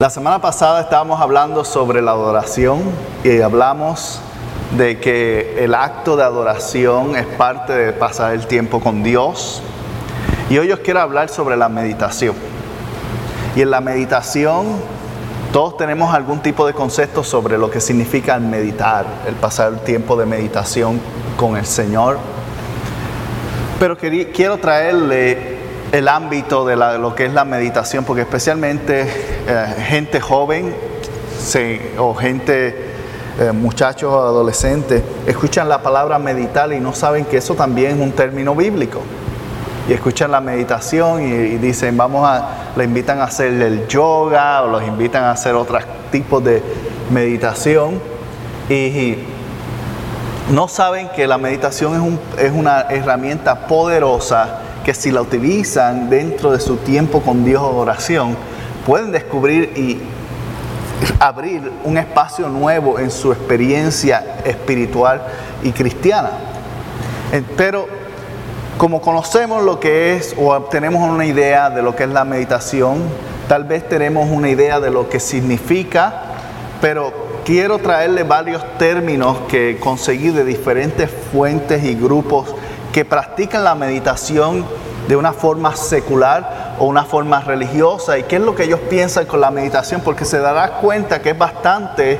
La 0.00 0.08
semana 0.08 0.40
pasada 0.40 0.80
estábamos 0.80 1.20
hablando 1.20 1.62
sobre 1.62 2.00
la 2.00 2.12
adoración 2.12 2.80
y 3.22 3.42
hablamos 3.42 4.22
de 4.78 4.98
que 4.98 5.62
el 5.62 5.74
acto 5.74 6.16
de 6.16 6.22
adoración 6.22 7.16
es 7.16 7.26
parte 7.26 7.74
de 7.74 7.92
pasar 7.92 8.32
el 8.32 8.46
tiempo 8.46 8.80
con 8.80 9.02
Dios. 9.02 9.60
Y 10.48 10.56
hoy 10.56 10.72
os 10.72 10.80
quiero 10.80 11.00
hablar 11.00 11.28
sobre 11.28 11.58
la 11.58 11.68
meditación. 11.68 12.34
Y 13.54 13.60
en 13.60 13.70
la 13.70 13.82
meditación 13.82 14.68
todos 15.52 15.76
tenemos 15.76 16.14
algún 16.14 16.40
tipo 16.40 16.66
de 16.66 16.72
concepto 16.72 17.22
sobre 17.22 17.58
lo 17.58 17.70
que 17.70 17.82
significa 17.82 18.36
el 18.36 18.44
meditar, 18.44 19.04
el 19.28 19.34
pasar 19.34 19.70
el 19.70 19.80
tiempo 19.80 20.16
de 20.16 20.24
meditación 20.24 20.98
con 21.36 21.58
el 21.58 21.66
Señor. 21.66 22.16
Pero 23.78 23.98
quiero 23.98 24.56
traerle 24.56 25.49
el 25.92 26.08
ámbito 26.08 26.64
de, 26.64 26.76
lo 26.76 27.14
que 27.14 27.26
es 27.26 27.32
la 27.32 27.44
meditación, 27.44 28.04
porque 28.04 28.22
especialmente 28.22 29.06
eh, 29.46 29.74
gente 29.86 30.20
joven 30.20 30.74
o 31.98 32.14
gente, 32.14 32.90
eh, 33.38 33.52
muchachos 33.52 34.12
o 34.12 34.20
adolescentes, 34.20 35.02
escuchan 35.26 35.68
la 35.68 35.82
palabra 35.82 36.18
meditar 36.18 36.72
y 36.72 36.80
no 36.80 36.92
saben 36.92 37.24
que 37.24 37.38
eso 37.38 37.54
también 37.54 37.92
es 37.96 38.00
un 38.00 38.12
término 38.12 38.54
bíblico. 38.54 39.00
Y 39.88 39.92
escuchan 39.92 40.30
la 40.30 40.40
meditación 40.40 41.22
y, 41.22 41.56
dicen, 41.56 41.96
vamos 41.96 42.28
a, 42.28 42.72
le 42.76 42.84
invitan 42.84 43.18
a 43.18 43.24
hacer 43.24 43.60
el 43.60 43.88
yoga 43.88 44.62
o 44.62 44.68
los 44.68 44.84
invitan 44.84 45.24
a 45.24 45.32
hacer 45.32 45.54
otros 45.54 45.82
tipos 46.12 46.44
de 46.44 46.62
meditación. 47.10 48.00
Y, 48.68 49.16
no 50.50 50.66
saben 50.66 51.08
que 51.14 51.28
la 51.28 51.38
meditación 51.38 52.18
es, 52.36 52.46
es 52.46 52.52
una 52.52 52.80
herramienta 52.90 53.68
poderosa 53.68 54.58
que 54.90 54.94
si 54.94 55.12
la 55.12 55.20
utilizan 55.20 56.10
dentro 56.10 56.50
de 56.50 56.58
su 56.58 56.78
tiempo 56.78 57.20
con 57.20 57.44
Dios 57.44 57.62
o 57.62 57.76
oración, 57.76 58.36
pueden 58.84 59.12
descubrir 59.12 59.72
y 59.76 60.00
abrir 61.20 61.70
un 61.84 61.96
espacio 61.96 62.48
nuevo 62.48 62.98
en 62.98 63.12
su 63.12 63.30
experiencia 63.30 64.38
espiritual 64.44 65.22
y 65.62 65.70
cristiana. 65.70 66.30
Pero 67.56 67.86
como 68.78 69.00
conocemos 69.00 69.62
lo 69.62 69.78
que 69.78 70.16
es 70.16 70.34
o 70.36 70.60
tenemos 70.62 71.08
una 71.08 71.24
idea 71.24 71.70
de 71.70 71.82
lo 71.82 71.94
que 71.94 72.02
es 72.02 72.10
la 72.10 72.24
meditación, 72.24 72.98
tal 73.46 73.62
vez 73.62 73.88
tenemos 73.88 74.28
una 74.28 74.48
idea 74.48 74.80
de 74.80 74.90
lo 74.90 75.08
que 75.08 75.20
significa, 75.20 76.14
pero 76.80 77.12
quiero 77.44 77.78
traerle 77.78 78.24
varios 78.24 78.64
términos 78.76 79.36
que 79.48 79.78
conseguí 79.78 80.30
de 80.30 80.44
diferentes 80.44 81.08
fuentes 81.30 81.84
y 81.84 81.94
grupos 81.94 82.56
que 82.92 83.04
practican 83.04 83.64
la 83.64 83.74
meditación 83.74 84.64
de 85.08 85.16
una 85.16 85.32
forma 85.32 85.74
secular 85.76 86.76
o 86.78 86.86
una 86.86 87.04
forma 87.04 87.40
religiosa 87.40 88.18
y 88.18 88.24
qué 88.24 88.36
es 88.36 88.42
lo 88.42 88.54
que 88.54 88.64
ellos 88.64 88.80
piensan 88.88 89.26
con 89.26 89.40
la 89.40 89.50
meditación, 89.50 90.00
porque 90.04 90.24
se 90.24 90.38
dará 90.38 90.78
cuenta 90.80 91.20
que 91.20 91.30
es 91.30 91.38
bastante 91.38 92.18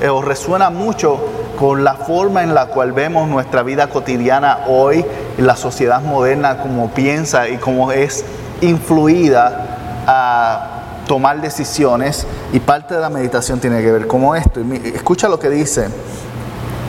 eh, 0.00 0.08
o 0.08 0.22
resuena 0.22 0.70
mucho 0.70 1.18
con 1.58 1.84
la 1.84 1.94
forma 1.94 2.42
en 2.42 2.54
la 2.54 2.66
cual 2.66 2.92
vemos 2.92 3.28
nuestra 3.28 3.62
vida 3.62 3.88
cotidiana 3.88 4.60
hoy, 4.68 5.04
en 5.38 5.46
la 5.46 5.56
sociedad 5.56 6.02
moderna, 6.02 6.58
como 6.58 6.90
piensa 6.90 7.48
y 7.48 7.56
cómo 7.56 7.92
es 7.92 8.24
influida 8.60 9.66
a 10.06 10.70
tomar 11.06 11.40
decisiones. 11.40 12.26
Y 12.52 12.60
parte 12.60 12.94
de 12.94 13.00
la 13.00 13.08
meditación 13.08 13.58
tiene 13.58 13.80
que 13.80 13.90
ver 13.90 14.06
con 14.06 14.36
esto. 14.36 14.60
Escucha 14.94 15.28
lo 15.28 15.38
que 15.38 15.48
dice 15.48 15.88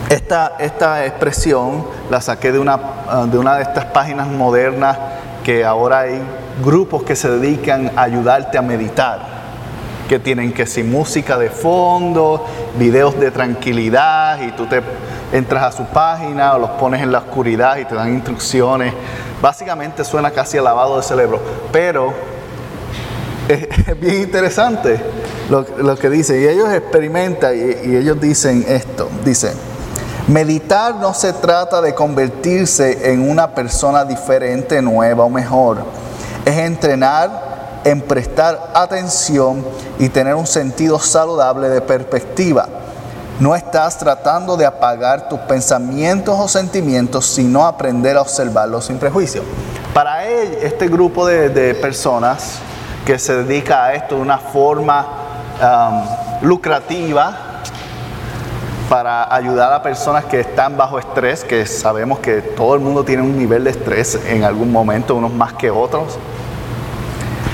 esta, 0.09 0.53
esta 0.59 1.05
expresión 1.05 1.85
la 2.09 2.21
saqué 2.21 2.51
de 2.51 2.59
una, 2.59 2.79
ah, 3.07 3.25
de 3.29 3.37
una 3.37 3.57
de 3.57 3.63
estas 3.63 3.85
páginas 3.85 4.27
modernas 4.27 4.97
que 5.43 5.65
ahora 5.65 6.01
hay 6.01 6.21
grupos 6.63 7.03
que 7.03 7.15
se 7.15 7.29
dedican 7.29 7.91
a 7.95 8.03
ayudarte 8.03 8.57
a 8.57 8.61
meditar, 8.61 9.19
que 10.07 10.19
tienen 10.19 10.53
que 10.53 10.65
si 10.65 10.83
música 10.83 11.37
de 11.37 11.49
fondo, 11.49 12.45
videos 12.77 13.19
de 13.19 13.31
tranquilidad 13.31 14.39
y 14.41 14.51
tú 14.51 14.65
te 14.65 14.81
entras 15.33 15.63
a 15.63 15.71
su 15.77 15.83
página 15.85 16.55
o 16.55 16.59
los 16.59 16.69
pones 16.71 17.01
en 17.01 17.11
la 17.11 17.19
oscuridad 17.19 17.77
y 17.77 17.85
te 17.85 17.95
dan 17.95 18.13
instrucciones. 18.13 18.93
Básicamente 19.41 20.05
suena 20.05 20.31
casi 20.31 20.57
a 20.57 20.61
lavado 20.61 20.97
de 20.97 21.03
cerebro, 21.03 21.41
pero 21.71 22.13
es, 23.49 23.99
bien 23.99 24.21
interesante 24.21 25.01
lo, 25.49 25.95
que 25.97 26.09
dice. 26.09 26.41
Y 26.41 26.47
ellos 26.47 26.71
experimentan 26.71 27.53
y, 27.55 27.89
y 27.89 27.95
ellos 27.97 28.19
dicen 28.19 28.65
esto, 28.67 29.09
dicen, 29.23 29.53
Meditar 30.27 30.95
no 30.95 31.13
se 31.13 31.31
trata 31.31 31.81
de 31.81 31.95
convertirse 31.95 33.13
en 33.13 33.29
una 33.29 33.55
persona 33.55 34.03
diferente, 34.03 34.81
nueva 34.81 35.23
o 35.23 35.29
mejor. 35.29 35.77
Es 36.43 36.57
entrenar 36.57 37.79
en 37.85 38.01
prestar 38.01 38.71
atención 38.73 39.65
y 39.97 40.09
tener 40.09 40.35
un 40.35 40.45
sentido 40.45 40.99
saludable 40.99 41.69
de 41.69 41.79
perspectiva. 41.79 42.67
No 43.39 43.55
estás 43.55 43.97
tratando 43.99 44.57
de 44.57 44.65
apagar 44.65 45.29
tus 45.29 45.39
pensamientos 45.39 46.35
o 46.37 46.49
sentimientos, 46.49 47.25
sino 47.25 47.65
aprender 47.65 48.17
a 48.17 48.21
observarlos 48.21 48.83
sin 48.83 48.97
prejuicio. 48.97 49.43
Para 49.93 50.25
él, 50.25 50.57
este 50.61 50.89
grupo 50.89 51.25
de, 51.25 51.73
personas 51.75 52.55
que 53.05 53.17
se 53.17 53.43
dedica 53.43 53.85
a 53.85 53.93
esto 53.93 54.15
de 54.15 54.21
una 54.21 54.39
forma 54.39 55.07
um, 55.61 56.45
lucrativa, 56.45 57.46
para 58.89 59.33
ayudar 59.33 59.73
a 59.73 59.83
personas 59.83 60.25
que 60.25 60.39
están 60.39 60.77
bajo 60.77 60.97
estrés, 60.97 61.43
que 61.43 61.65
sabemos 61.65 62.19
que 62.19 62.41
todo 62.41 62.73
el 62.75 62.79
mundo 62.79 63.03
tiene 63.03 63.21
un 63.21 63.37
nivel 63.37 63.65
de 63.65 63.71
estrés 63.71 64.15
en 64.27 64.43
algún 64.43 64.71
momento, 64.71 65.15
unos 65.15 65.33
más 65.33 65.53
que 65.53 65.69
otros. 65.69 66.17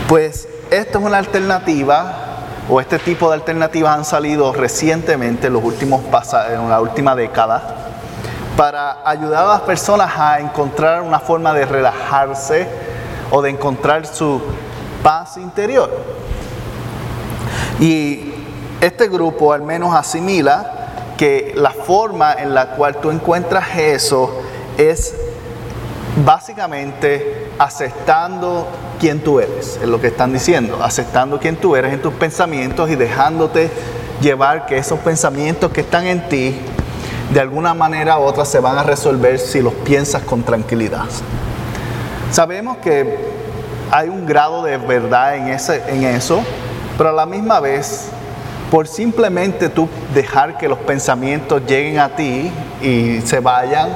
Pues 0.07 0.47
esto 0.69 0.99
es 0.99 1.05
una 1.05 1.17
alternativa, 1.17 2.13
o 2.69 2.79
este 2.79 2.99
tipo 2.99 3.29
de 3.29 3.35
alternativas 3.35 3.97
han 3.97 4.05
salido 4.05 4.53
recientemente, 4.53 5.47
en, 5.47 5.53
los 5.53 5.63
últimos 5.63 6.01
en 6.51 6.69
la 6.69 6.79
última 6.79 7.15
década, 7.15 7.61
para 8.55 8.97
ayudar 9.03 9.45
a 9.45 9.47
las 9.53 9.61
personas 9.61 10.11
a 10.15 10.39
encontrar 10.39 11.01
una 11.01 11.19
forma 11.19 11.51
de 11.53 11.65
relajarse 11.65 12.67
o 13.31 13.41
de 13.41 13.49
encontrar 13.49 14.05
su 14.05 14.39
paz 15.01 15.37
interior. 15.37 15.89
Y 17.79 18.33
este 18.79 19.07
grupo 19.07 19.51
al 19.51 19.63
menos 19.63 19.95
asimila 19.95 20.82
que 21.17 21.53
la 21.55 21.71
forma 21.71 22.33
en 22.33 22.53
la 22.53 22.71
cual 22.71 22.97
tú 22.97 23.11
encuentras 23.11 23.77
eso 23.77 24.41
es 24.77 25.13
básicamente 26.25 27.51
aceptando 27.57 28.67
quién 28.99 29.19
tú 29.19 29.39
eres, 29.39 29.79
es 29.81 29.87
lo 29.87 29.99
que 29.99 30.07
están 30.07 30.33
diciendo, 30.33 30.79
aceptando 30.81 31.39
quién 31.39 31.55
tú 31.55 31.75
eres 31.75 31.93
en 31.93 32.01
tus 32.01 32.13
pensamientos 32.13 32.89
y 32.89 32.95
dejándote 32.95 33.69
llevar 34.21 34.65
que 34.65 34.77
esos 34.77 34.99
pensamientos 34.99 35.71
que 35.71 35.81
están 35.81 36.07
en 36.07 36.27
ti, 36.29 36.55
de 37.33 37.39
alguna 37.39 37.73
manera 37.73 38.19
u 38.19 38.23
otra 38.23 38.45
se 38.45 38.59
van 38.59 38.77
a 38.77 38.83
resolver 38.83 39.39
si 39.39 39.61
los 39.61 39.73
piensas 39.73 40.23
con 40.23 40.43
tranquilidad. 40.43 41.05
Sabemos 42.31 42.77
que 42.77 43.17
hay 43.91 44.09
un 44.09 44.25
grado 44.25 44.63
de 44.63 44.77
verdad 44.77 45.35
en, 45.35 45.49
ese, 45.49 45.83
en 45.87 46.03
eso, 46.03 46.43
pero 46.97 47.09
a 47.09 47.13
la 47.13 47.25
misma 47.25 47.59
vez 47.59 48.09
por 48.73 48.87
simplemente 48.87 49.69
tú 49.69 49.87
dejar 50.15 50.57
que 50.57 50.67
los 50.67 50.79
pensamientos 50.79 51.61
lleguen 51.67 51.99
a 51.99 52.15
ti 52.15 52.51
y 52.81 53.21
se 53.21 53.39
vayan, 53.39 53.89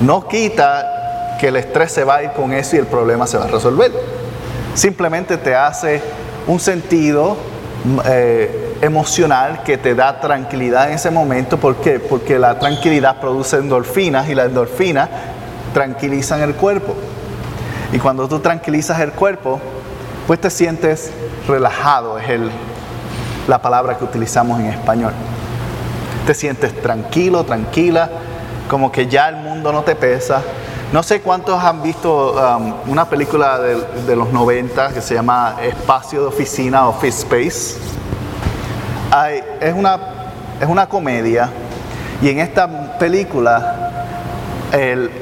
no 0.00 0.26
quita 0.26 1.36
que 1.38 1.48
el 1.48 1.56
estrés 1.56 1.92
se 1.92 2.02
va 2.02 2.16
a 2.16 2.22
ir 2.22 2.30
con 2.30 2.54
eso 2.54 2.76
y 2.76 2.78
el 2.78 2.86
problema 2.86 3.26
se 3.26 3.36
va 3.36 3.44
a 3.44 3.48
resolver. 3.48 3.92
Simplemente 4.74 5.36
te 5.36 5.54
hace 5.54 6.00
un 6.46 6.58
sentido 6.58 7.36
eh, 8.06 8.78
emocional 8.80 9.62
que 9.62 9.76
te 9.76 9.94
da 9.94 10.20
tranquilidad 10.20 10.88
en 10.88 10.94
ese 10.94 11.10
momento. 11.10 11.58
¿Por 11.58 11.76
qué? 11.76 12.00
Porque 12.00 12.38
la 12.38 12.58
tranquilidad 12.58 13.20
produce 13.20 13.58
endorfinas 13.58 14.26
y 14.30 14.34
las 14.34 14.46
endorfinas 14.46 15.10
tranquilizan 15.74 16.40
el 16.40 16.54
cuerpo. 16.54 16.94
Y 17.92 17.98
cuando 17.98 18.26
tú 18.26 18.38
tranquilizas 18.38 19.00
el 19.00 19.12
cuerpo, 19.12 19.60
pues 20.26 20.40
te 20.40 20.48
sientes 20.48 21.10
relajado, 21.46 22.18
es 22.18 22.30
el 22.30 22.50
la 23.48 23.60
palabra 23.60 23.96
que 23.96 24.04
utilizamos 24.04 24.60
en 24.60 24.66
español. 24.66 25.12
Te 26.26 26.34
sientes 26.34 26.80
tranquilo, 26.80 27.44
tranquila, 27.44 28.08
como 28.68 28.92
que 28.92 29.06
ya 29.06 29.28
el 29.28 29.36
mundo 29.36 29.72
no 29.72 29.82
te 29.82 29.96
pesa. 29.96 30.42
No 30.92 31.02
sé 31.02 31.20
cuántos 31.22 31.62
han 31.62 31.82
visto 31.82 32.32
um, 32.32 32.90
una 32.90 33.06
película 33.06 33.58
de, 33.58 34.14
los 34.16 34.30
90 34.30 34.92
que 34.92 35.00
se 35.00 35.14
llama 35.14 35.56
Espacio 35.62 36.20
de 36.20 36.26
Oficina, 36.26 36.86
Office 36.86 37.22
Space. 37.22 37.78
es, 39.60 39.74
una, 39.74 39.98
es 40.60 40.68
una 40.68 40.86
comedia 40.88 41.50
y 42.20 42.28
en 42.28 42.38
esta 42.38 42.98
película 42.98 43.90
el 44.72 45.21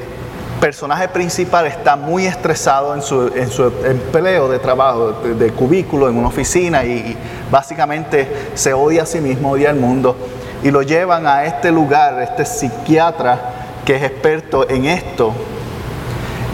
personaje 0.61 1.07
principal 1.09 1.65
está 1.65 1.95
muy 1.95 2.27
estresado 2.27 2.93
en 2.93 3.01
su, 3.01 3.31
en 3.35 3.49
su 3.49 3.63
empleo 3.83 4.47
de 4.47 4.59
trabajo, 4.59 5.11
de, 5.11 5.51
cubículo, 5.51 6.07
en 6.07 6.15
una 6.15 6.27
oficina 6.27 6.85
y, 6.85 7.17
básicamente 7.49 8.51
se 8.53 8.73
odia 8.73 9.03
a 9.03 9.05
sí 9.05 9.19
mismo, 9.19 9.51
odia 9.51 9.71
al 9.71 9.75
mundo. 9.75 10.15
Y 10.63 10.71
lo 10.71 10.83
llevan 10.83 11.27
a 11.27 11.43
este 11.43 11.71
lugar, 11.71 12.21
este 12.21 12.45
psiquiatra 12.45 13.39
que 13.83 13.95
es 13.95 14.03
experto 14.03 14.69
en 14.69 14.85
esto 14.85 15.33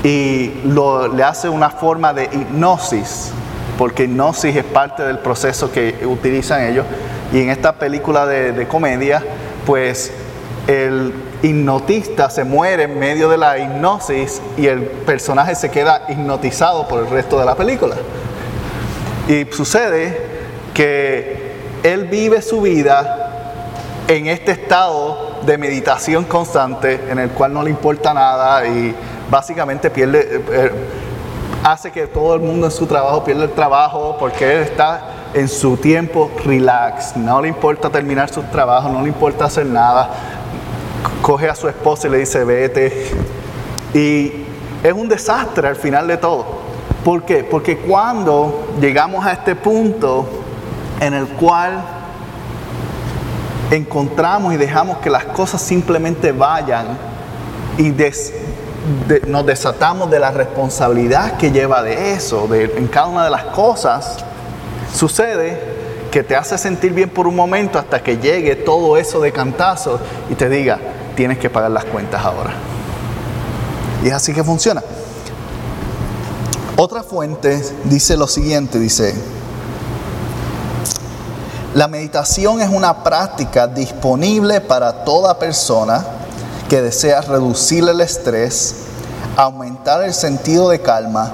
y 0.04 0.54
le 0.63 1.24
hace 1.24 1.50
una 1.50 1.69
forma 1.69 2.13
de 2.13 2.24
hipnosis, 2.24 3.31
porque 3.77 4.06
hipnosis 4.06 4.56
es 4.56 4.63
parte 4.63 5.04
del 5.04 5.19
proceso 5.19 5.71
que 5.71 6.07
utilizan 6.07 6.63
ellos. 6.63 6.86
Y 7.33 7.42
en 7.42 7.50
esta 7.50 7.74
película 7.74 8.25
de 8.25 8.68
comedia 8.68 9.21
pues 9.65 10.13
el 10.68 11.13
hipnotista 11.42 12.30
se 12.30 12.44
muere 12.44 12.84
en 12.84 12.98
medio 12.98 13.30
de 13.30 13.38
la 13.38 13.57
hipnosis 13.57 14.42
y 14.57 14.68
el 14.68 14.84
personaje 14.84 15.56
se 15.56 15.69
queda 15.69 16.06
hipnotizado 16.10 16.88
por 16.88 17.00
el 17.00 17.10
resto 17.10 17.39
de 17.39 17.45
la 17.45 17.56
película. 17.56 17.95
Y 19.28 19.45
sucede 19.51 20.18
que 20.74 21.56
él 21.84 22.06
vive 22.06 22.42
su 22.42 22.62
vida 22.62 23.28
en 24.07 24.28
este 24.28 24.51
estado 24.51 25.42
de 25.45 25.57
meditación 25.57 26.24
constante 26.24 27.00
en 27.10 27.19
el 27.19 27.30
cual 27.30 27.54
no 27.54 27.62
le 27.62 27.69
importa 27.69 28.13
nada 28.13 28.66
y 28.66 28.95
básicamente 29.30 29.90
pierde, 29.90 30.19
eh, 30.19 30.42
eh, 30.51 30.72
hace 31.63 31.92
que 31.92 32.07
todo 32.07 32.36
el 32.36 32.42
mundo 32.42 32.68
en 32.68 32.72
su 32.72 32.86
trabajo 32.86 33.24
pierda 33.24 33.44
el 33.44 33.51
trabajo 33.51 34.16
porque 34.19 34.56
él 34.56 34.63
está 34.63 35.01
en 35.33 35.48
su 35.50 35.78
tiempo 35.78 36.31
relax, 36.45 37.18
no 37.18 37.42
le 37.42 37.50
importa 37.50 37.90
terminar 37.90 38.30
su 38.30 38.42
trabajo, 38.44 38.90
no 38.90 39.01
le 39.01 39.10
importa 39.10 39.45
hacer 39.45 39.66
nada, 39.66 40.10
coge 41.21 41.50
a 41.50 41.56
su 41.56 41.68
esposa 41.68 42.07
y 42.07 42.12
le 42.12 42.18
dice, 42.19 42.44
vete. 42.44 43.12
Y 43.94 44.45
es 44.83 44.94
un 44.94 45.07
desastre 45.09 45.68
al 45.68 45.75
final 45.75 46.07
de 46.07 46.18
todo. 46.18 46.45
¿Por 47.04 47.24
qué? 47.24 47.44
Porque 47.44 47.77
cuando 47.77 48.68
llegamos 48.80 49.25
a 49.25 49.33
este 49.33 49.56
punto 49.56 50.27
en 51.00 51.13
el 51.13 51.27
cual 51.27 51.81
encontramos 53.71 54.54
y 54.54 54.57
dejamos 54.57 54.98
que 54.98 55.09
las 55.09 55.25
cosas 55.25 55.62
simplemente 55.62 56.31
vayan 56.31 56.98
y 57.77 57.94
nos 59.27 59.45
desatamos 59.45 60.09
de 60.09 60.19
la 60.19 60.31
responsabilidad 60.31 61.38
que 61.38 61.51
lleva 61.51 61.83
de 61.83 62.13
eso, 62.13 62.48
de, 62.48 62.65
en 62.77 62.88
cada 62.88 63.07
una 63.07 63.24
de 63.25 63.30
las 63.30 63.44
cosas, 63.45 64.18
sucede 64.94 65.77
que 66.12 66.24
te 66.24 66.36
hace 66.36 66.57
sentir 66.57 66.94
bien 66.94 67.09
por 67.09 67.27
un 67.27 67.36
momento 67.36 67.80
hasta 67.80 68.01
que 68.01 68.18
llegue 68.18 68.56
todo 68.56 68.98
eso 68.98 69.19
de 69.19 69.31
cantazo 69.31 70.00
y 70.30 70.36
te 70.36 70.50
diga, 70.50 70.80
tienes 71.15 71.38
que 71.38 71.50
pagar 71.50 71.71
las 71.71 71.86
cuentas 71.86 72.24
ahora. 72.24 72.54
Y 74.04 74.07
es 74.07 74.13
así 74.13 74.33
que 74.33 74.44
funciona. 74.44 74.83
Otra 76.75 77.04
fuente 77.04 77.62
dice 77.86 78.15
lo 78.15 78.27
siguiente, 78.27 78.80
dice, 78.80 79.15
la 81.74 81.88
meditación 81.88 82.62
es 82.62 82.69
una 82.69 83.04
práctica 83.04 83.68
disponible 83.68 84.62
para 84.62 85.04
toda 85.04 85.39
persona 85.39 86.06
que 86.69 86.81
desea 86.81 87.21
reducir 87.21 87.88
el 87.88 88.01
estrés, 88.01 88.75
aumentar 89.36 90.04
el 90.04 90.13
sentido 90.13 90.69
de 90.69 90.81
calma, 90.81 91.33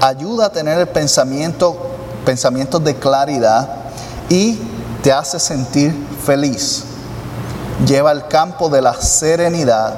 ayuda 0.00 0.46
a 0.46 0.50
tener 0.50 0.78
el 0.78 0.88
pensamiento, 0.88 1.76
pensamientos 2.24 2.82
de 2.82 2.96
claridad 2.96 3.83
y 4.28 4.58
te 5.02 5.12
hace 5.12 5.38
sentir 5.38 5.94
feliz 6.24 6.84
lleva 7.84 8.10
al 8.10 8.28
campo 8.28 8.68
de 8.68 8.80
la 8.80 8.94
serenidad, 8.94 9.94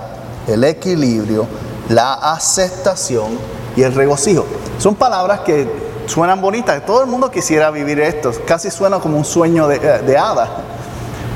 el 0.46 0.64
equilibrio, 0.64 1.46
la 1.88 2.14
aceptación 2.14 3.38
y 3.76 3.82
el 3.82 3.94
regocijo. 3.94 4.44
Son 4.78 4.94
palabras 4.94 5.40
que 5.40 5.68
suenan 6.06 6.40
bonitas, 6.40 6.84
todo 6.84 7.02
el 7.02 7.08
mundo 7.08 7.30
quisiera 7.30 7.70
vivir 7.70 8.00
esto, 8.00 8.32
casi 8.46 8.70
suena 8.70 8.98
como 8.98 9.18
un 9.18 9.24
sueño 9.24 9.68
de, 9.68 9.76
eh, 9.76 10.16
hadas. 10.16 10.48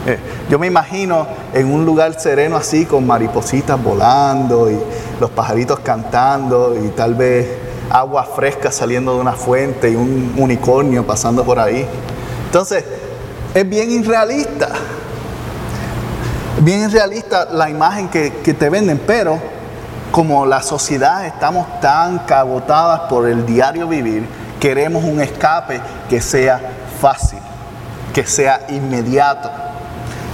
Eh, 0.06 0.18
yo 0.48 0.58
me 0.58 0.66
imagino 0.66 1.26
en 1.52 1.70
un 1.70 1.84
lugar 1.84 2.18
sereno 2.18 2.56
así, 2.56 2.86
con 2.86 3.06
maripositas 3.06 3.82
volando 3.82 4.70
y 4.70 4.78
los 5.20 5.30
pajaritos 5.30 5.80
cantando 5.80 6.74
y 6.82 6.88
tal 6.88 7.14
vez 7.14 7.46
agua 7.90 8.24
fresca 8.24 8.70
saliendo 8.70 9.14
de 9.14 9.20
una 9.20 9.32
fuente 9.32 9.90
y 9.90 9.96
un 9.96 10.34
unicornio 10.38 11.06
pasando 11.06 11.44
por 11.44 11.58
ahí. 11.58 11.86
Entonces, 12.50 12.84
es 13.54 13.68
bien 13.68 13.90
irrealista 13.90 14.68
bien 16.60 16.90
realista 16.90 17.46
la 17.50 17.70
imagen 17.70 18.08
que, 18.08 18.30
te 18.30 18.68
venden, 18.68 19.00
pero 19.06 19.38
como 20.10 20.44
la 20.44 20.62
sociedad 20.62 21.26
estamos 21.26 21.80
tan 21.80 22.20
cabotadas 22.20 23.02
por 23.08 23.28
el 23.28 23.46
diario 23.46 23.88
vivir, 23.88 24.26
queremos 24.58 25.04
un 25.04 25.20
escape 25.20 25.80
que 26.08 26.20
sea 26.20 26.60
fácil, 27.00 27.38
que 28.12 28.26
sea 28.26 28.66
inmediato. 28.68 29.50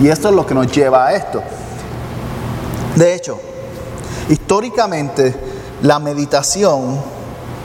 Y 0.01 0.09
esto 0.09 0.29
es 0.29 0.35
lo 0.35 0.47
que 0.47 0.55
nos 0.55 0.71
lleva 0.73 1.07
a 1.07 1.15
esto. 1.15 1.43
De 2.97 3.15
hecho, 3.15 3.39
históricamente 4.29 5.35
la 5.83 5.99
meditación 5.99 7.01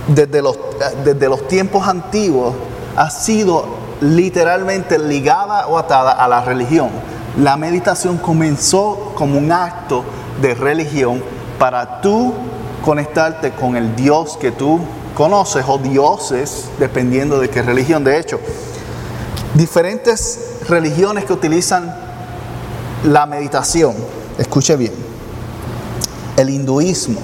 desde 0.08 0.42
los, 0.42 0.60
desde 1.04 1.30
los 1.30 1.48
tiempos 1.48 1.88
antiguos 1.88 2.54
ha 2.96 3.10
sido 3.10 3.81
literalmente 4.02 5.00
ligada 5.00 5.68
o 5.68 5.78
atada 5.78 6.12
a 6.12 6.28
la 6.28 6.42
religión 6.42 6.90
la 7.38 7.56
meditación 7.56 8.18
comenzó 8.18 9.14
como 9.16 9.38
un 9.38 9.52
acto 9.52 10.04
de 10.42 10.54
religión 10.54 11.24
para 11.58 12.02
tú 12.02 12.34
conectarte 12.84 13.52
con 13.52 13.78
el 13.78 13.96
Dios 13.96 14.38
que 14.38 14.52
tú 14.52 14.80
conoces 15.16 15.64
o 15.68 15.78
dioses, 15.78 16.66
dependiendo 16.78 17.40
de 17.40 17.50
qué 17.50 17.62
religión. 17.62 18.04
De 18.04 18.20
hecho, 18.20 18.40
diferentes 19.54 20.58
religiones 20.68 21.26
que 21.26 21.34
utilizan 21.34 21.96
la 23.06 23.26
meditación, 23.26 23.96
escuche 24.38 24.76
bien, 24.76 24.94
el 26.36 26.50
hinduismo, 26.50 27.20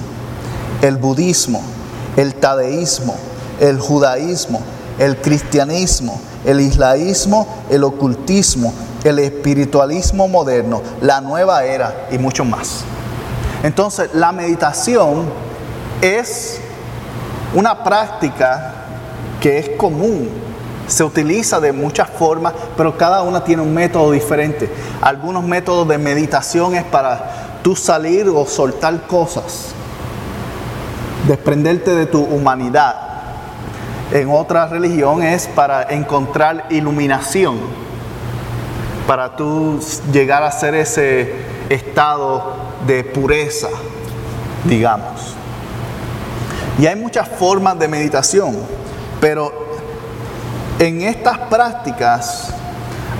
el 0.80 0.96
budismo, 0.96 1.62
el 2.16 2.34
tadeísmo, 2.34 3.14
el 3.60 3.78
judaísmo, 3.78 4.62
el 4.98 5.18
cristianismo, 5.18 6.18
el 6.48 6.62
islaísmo, 6.62 7.46
el 7.68 7.84
ocultismo, 7.84 8.72
el 9.04 9.18
espiritualismo 9.18 10.28
moderno, 10.28 10.80
la 11.02 11.20
nueva 11.20 11.64
era 11.66 12.06
y 12.10 12.16
mucho 12.16 12.42
más. 12.42 12.84
Entonces, 13.62 14.08
la 14.14 14.32
meditación 14.32 15.26
es 16.00 16.58
una 17.52 17.84
práctica 17.84 18.72
que 19.42 19.58
es 19.58 19.68
común, 19.76 20.30
se 20.86 21.04
utiliza 21.04 21.60
de 21.60 21.72
muchas 21.72 22.08
formas, 22.08 22.54
pero 22.78 22.96
cada 22.96 23.22
una 23.22 23.44
tiene 23.44 23.60
un 23.60 23.74
método 23.74 24.10
diferente. 24.12 24.70
Algunos 25.02 25.44
métodos 25.44 25.86
de 25.86 25.98
meditación 25.98 26.74
es 26.74 26.84
para 26.84 27.58
tú 27.62 27.76
salir 27.76 28.26
o 28.26 28.46
soltar 28.46 29.06
cosas, 29.06 29.66
desprenderte 31.26 31.94
de 31.94 32.06
tu 32.06 32.22
humanidad. 32.22 33.07
En 34.12 34.30
otra 34.30 34.66
religión 34.66 35.22
es 35.22 35.46
para 35.48 35.82
encontrar 35.82 36.66
iluminación 36.70 37.58
para 39.06 39.36
tú 39.36 39.80
llegar 40.12 40.42
a 40.42 40.50
ser 40.50 40.74
ese 40.74 41.34
estado 41.70 42.56
de 42.86 43.04
pureza, 43.04 43.68
digamos. 44.64 45.34
Y 46.78 46.86
hay 46.86 46.94
muchas 46.94 47.26
formas 47.26 47.78
de 47.78 47.88
meditación, 47.88 48.54
pero 49.20 49.50
en 50.78 51.00
estas 51.00 51.38
prácticas 51.38 52.50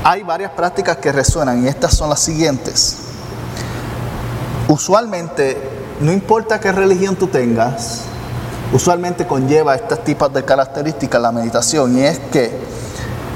hay 0.05 0.23
varias 0.23 0.53
prácticas 0.53 0.99
que 0.99 1.11
resuenan 1.11 1.65
y 1.65 1.69
estas 1.69 1.95
son 1.95 2.11
las 2.11 2.21
siguientes. 2.21 2.99
Usualmente, 4.69 5.57
no 6.01 6.13
importa 6.13 6.61
qué 6.61 6.71
religión 6.71 7.17
tú 7.17 7.27
tengas, 7.27 8.05
usualmente 8.73 9.27
conlleva 9.27 9.75
estas 9.75 10.05
tipos 10.05 10.33
de 10.33 10.45
características 10.45 11.21
la 11.21 11.33
meditación 11.33 11.99
y 11.99 12.03
es 12.03 12.19
que 12.19 12.51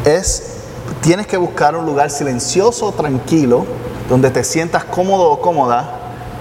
es 0.05 0.53
tienes 1.01 1.27
que 1.27 1.37
buscar 1.37 1.77
un 1.77 1.87
lugar 1.87 2.11
silencioso, 2.11 2.93
tranquilo, 2.93 3.67
donde 4.09 4.31
te 4.31 4.45
sientas 4.45 4.85
cómodo 4.85 5.31
o 5.31 5.41
cómoda 5.41 5.89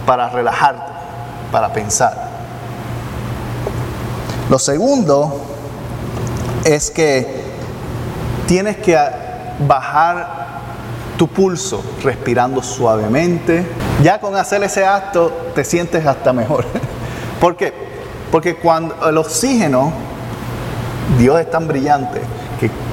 para 0.05 0.29
relajarte, 0.29 0.91
para 1.51 1.71
pensar. 1.73 2.29
Lo 4.49 4.59
segundo 4.59 5.41
es 6.63 6.91
que 6.91 7.41
tienes 8.47 8.77
que 8.77 8.97
bajar 9.67 10.41
tu 11.17 11.27
pulso 11.27 11.83
respirando 12.03 12.61
suavemente. 12.61 13.65
Ya 14.03 14.19
con 14.19 14.35
hacer 14.35 14.63
ese 14.63 14.85
acto 14.85 15.31
te 15.55 15.63
sientes 15.63 16.05
hasta 16.05 16.33
mejor. 16.33 16.65
¿Por 17.39 17.55
qué? 17.55 17.90
Porque 18.31 18.55
cuando 18.55 18.95
el 19.07 19.17
oxígeno, 19.17 19.91
Dios 21.19 21.39
es 21.39 21.51
tan 21.51 21.67
brillante, 21.67 22.21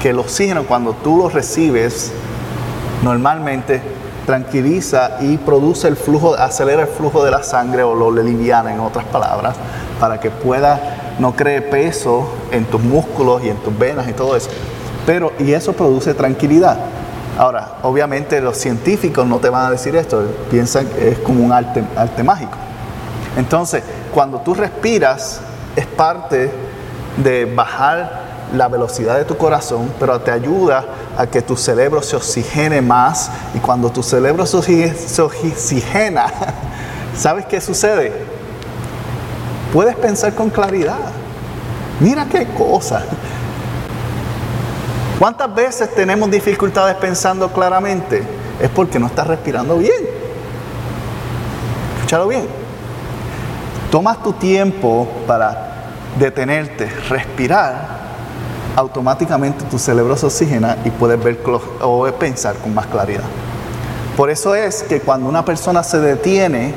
que, 0.01 0.09
el 0.09 0.19
oxígeno 0.19 0.65
cuando 0.65 0.93
tú 0.93 1.17
lo 1.17 1.29
recibes 1.29 2.11
normalmente 3.03 3.81
tranquiliza 4.25 5.17
y 5.21 5.37
produce 5.37 5.87
el 5.87 5.95
flujo, 5.95 6.35
acelera 6.35 6.81
el 6.81 6.87
flujo 6.87 7.23
de 7.23 7.31
la 7.31 7.41
sangre 7.43 7.83
o 7.83 7.95
lo 7.95 8.11
liviana 8.11 8.73
en 8.73 8.79
otras 8.79 9.05
palabras, 9.05 9.55
para 9.99 10.19
que 10.19 10.29
pueda 10.29 11.15
no 11.19 11.35
cree 11.35 11.61
peso 11.61 12.27
en 12.51 12.65
tus 12.65 12.81
músculos 12.81 13.43
y 13.43 13.49
en 13.49 13.57
tus 13.57 13.77
venas 13.77 14.07
y 14.07 14.13
todo 14.13 14.35
eso. 14.35 14.49
Pero, 15.05 15.31
y 15.39 15.53
eso 15.53 15.73
produce 15.73 16.13
tranquilidad. 16.13 16.77
Ahora, 17.37 17.77
obviamente 17.83 18.41
los 18.41 18.57
científicos 18.57 19.25
no 19.25 19.39
te 19.39 19.49
van 19.49 19.65
a 19.65 19.71
decir 19.71 19.95
esto, 19.95 20.23
piensan 20.51 20.87
que 20.87 21.09
es 21.09 21.19
como 21.19 21.43
un 21.43 21.51
arte, 21.51 21.83
arte 21.95 22.23
mágico. 22.23 22.57
Entonces, 23.37 23.83
cuando 24.19 24.41
tú 24.41 24.53
respiras, 24.53 25.39
es 25.77 25.85
parte 25.85 26.51
de 27.23 27.45
bajar 27.45 28.49
la 28.53 28.67
velocidad 28.67 29.17
de 29.17 29.23
tu 29.23 29.37
corazón, 29.37 29.93
pero 29.97 30.19
te 30.19 30.29
ayuda 30.29 30.83
a 31.17 31.25
que 31.25 31.41
tu 31.41 31.55
cerebro 31.55 32.01
se 32.01 32.17
oxigene 32.17 32.81
más. 32.81 33.31
Y 33.55 33.59
cuando 33.59 33.89
tu 33.89 34.03
cerebro 34.03 34.45
se 34.45 35.21
oxigena, 35.21 36.25
¿sabes 37.17 37.45
qué 37.45 37.61
sucede? 37.61 38.11
Puedes 39.71 39.95
pensar 39.95 40.35
con 40.35 40.49
claridad. 40.49 40.99
Mira 42.01 42.25
qué 42.25 42.45
cosa. 42.47 43.03
¿Cuántas 45.17 45.55
veces 45.55 45.95
tenemos 45.95 46.29
dificultades 46.29 46.97
pensando 46.97 47.47
claramente? 47.53 48.21
Es 48.59 48.69
porque 48.69 48.99
no 48.99 49.07
estás 49.07 49.27
respirando 49.27 49.77
bien. 49.77 50.03
Escúchalo 51.99 52.27
bien. 52.27 52.58
Tomas 53.91 54.21
tu 54.21 54.33
tiempo 54.33 55.07
para 55.25 55.69
detenerte, 56.19 56.87
respirar, 57.09 57.99
automáticamente 58.75 59.65
tu 59.65 59.79
cerebro 59.79 60.15
se 60.15 60.27
oxigena 60.27 60.77
y 60.85 60.91
puedes 60.91 61.21
ver 61.23 61.39
o 61.81 62.05
pensar 62.11 62.55
con 62.57 62.73
más 62.73 62.85
claridad. 62.85 63.23
Por 64.15 64.29
eso 64.29 64.53
es 64.53 64.83
que 64.83 64.99
cuando 65.01 65.27
una 65.27 65.43
persona 65.43 65.81
se 65.81 65.99
detiene 65.99 66.73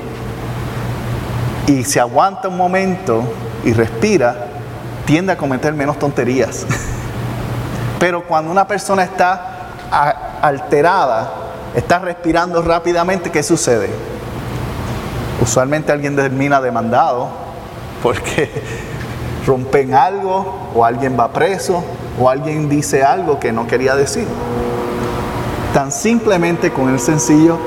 y 1.66 1.84
se 1.84 2.00
aguanta 2.00 2.48
un 2.48 2.56
momento 2.56 3.22
y 3.64 3.72
respira, 3.72 4.46
tiende 5.04 5.32
a 5.32 5.36
cometer 5.36 5.74
menos 5.74 5.98
tonterías. 5.98 6.66
Pero 7.98 8.26
cuando 8.26 8.50
una 8.50 8.66
persona 8.66 9.04
está 9.04 9.68
alterada, 10.40 11.30
está 11.74 11.98
respirando 11.98 12.62
rápidamente, 12.62 13.30
¿qué 13.30 13.42
sucede? 13.42 13.90
Usualmente 15.42 15.90
alguien 15.90 16.14
termina 16.14 16.60
demandado 16.60 17.26
porque 18.00 18.48
rompen 19.46 19.92
algo 19.92 20.70
o 20.72 20.84
alguien 20.84 21.18
va 21.18 21.32
preso 21.32 21.82
o 22.20 22.28
alguien 22.28 22.68
dice 22.68 23.02
algo 23.02 23.40
que 23.40 23.50
no 23.50 23.66
quería 23.66 23.96
decir. 23.96 24.24
Tan 25.74 25.90
simplemente 25.90 26.72
con 26.72 26.90
el 26.90 27.00
sencillo 27.00 27.58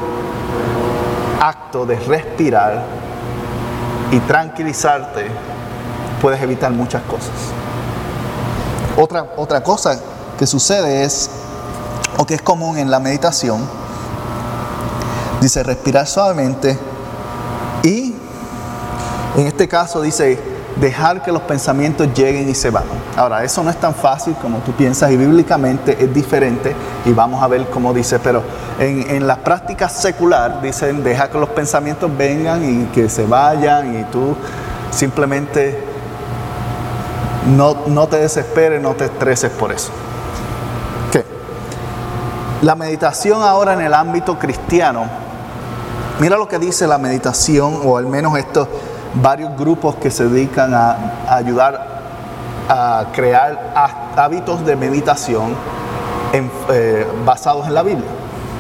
acto 1.41 1.85
de 1.85 1.99
respirar 1.99 2.81
y 4.09 4.19
tranquilizarte 4.19 5.25
puedes 6.21 6.41
evitar 6.41 6.71
muchas 6.71 7.01
cosas. 7.03 7.33
Otra, 8.95 9.25
otra 9.35 9.61
cosa 9.61 9.99
que 10.39 10.47
sucede 10.47 11.03
es, 11.03 11.29
o 12.17 12.25
que 12.25 12.35
es 12.35 12.41
común 12.41 12.77
en 12.77 12.89
la 12.89 13.01
meditación, 13.01 13.67
dice 15.41 15.61
respirar 15.61 16.07
suavemente 16.07 16.79
en 19.37 19.47
este 19.47 19.67
caso 19.67 20.01
dice 20.01 20.39
dejar 20.77 21.23
que 21.23 21.31
los 21.31 21.41
pensamientos 21.43 22.07
lleguen 22.13 22.49
y 22.49 22.55
se 22.55 22.69
van. 22.69 22.83
Ahora, 23.15 23.43
eso 23.43 23.63
no 23.63 23.69
es 23.69 23.77
tan 23.77 23.95
fácil 23.95 24.35
como 24.41 24.59
tú 24.59 24.73
piensas 24.73 25.11
y 25.11 25.17
bíblicamente 25.17 25.97
es 26.03 26.13
diferente 26.13 26.75
y 27.05 27.13
vamos 27.13 27.41
a 27.41 27.47
ver 27.47 27.65
cómo 27.69 27.93
dice, 27.93 28.19
pero 28.19 28.43
en, 28.79 29.09
en 29.09 29.25
la 29.27 29.37
práctica 29.37 29.87
secular 29.87 30.61
dicen 30.61 31.03
deja 31.03 31.29
que 31.29 31.39
los 31.39 31.49
pensamientos 31.49 32.11
vengan 32.17 32.63
y 32.63 32.85
que 32.87 33.09
se 33.09 33.25
vayan 33.25 33.99
y 33.99 34.03
tú 34.05 34.35
simplemente 34.91 35.81
no, 37.55 37.77
no 37.87 38.07
te 38.07 38.17
desesperes, 38.17 38.81
no 38.81 38.93
te 38.95 39.05
estreses 39.05 39.51
por 39.51 39.71
eso. 39.71 39.91
La 42.61 42.73
meditación 42.73 43.43
ahora 43.43 43.73
en 43.73 43.81
el 43.81 43.93
ámbito 43.93 44.39
cristiano, 44.39 45.03
mira 46.19 46.35
lo 46.35 46.47
que 46.47 46.57
dice 46.57 46.87
la 46.87 46.97
meditación, 46.97 47.81
o 47.83 47.97
al 47.97 48.07
menos 48.07 48.35
estos 48.39 48.67
varios 49.21 49.55
grupos 49.57 49.95
que 49.95 50.11
se 50.11 50.27
dedican 50.27 50.73
a, 50.73 51.25
ayudar 51.27 51.95
a 52.67 53.05
crear 53.13 53.73
hábitos 54.15 54.65
de 54.65 54.75
meditación 54.75 55.55
eh, 56.33 57.07
basados 57.25 57.67
en 57.67 57.73
la 57.73 57.83
Biblia, 57.83 58.09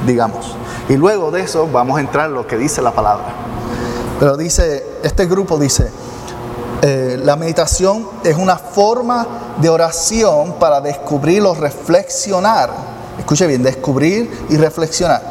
digamos. 0.05 0.55
Y 0.87 0.95
luego 0.95 1.31
de 1.31 1.41
eso 1.41 1.67
vamos 1.71 1.97
a 1.97 2.01
entrar 2.01 2.27
en 2.27 2.35
lo 2.35 2.47
que 2.47 2.57
dice 2.57 2.81
la 2.81 2.91
palabra. 2.91 3.25
Pero 4.19 4.37
dice, 4.37 4.85
este 5.03 5.25
grupo 5.25 5.57
dice, 5.57 5.91
eh, 6.81 7.19
la 7.21 7.35
meditación 7.35 8.07
es 8.23 8.37
una 8.37 8.57
forma 8.57 9.27
de 9.59 9.69
oración 9.69 10.53
para 10.59 10.79
descubrir 10.81 11.41
o 11.43 11.53
reflexionar 11.53 12.95
escuche 13.17 13.47
bien, 13.47 13.63
descubrir 13.63 14.29
y 14.49 14.57
reflexionar 14.57 15.21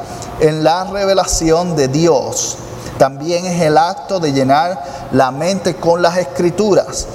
en 0.41 0.65
la 0.65 0.85
revelación 0.85 1.77
de 1.77 1.89
Dios. 1.89 2.59
También 2.99 3.47
es 3.47 3.61
el 3.61 3.77
acto 3.77 4.21
de 4.21 4.33
llenar 4.33 4.83
la 5.13 5.31
mente 5.31 5.75
con 5.77 6.01
las 6.01 6.17
escrituras, 6.17 7.07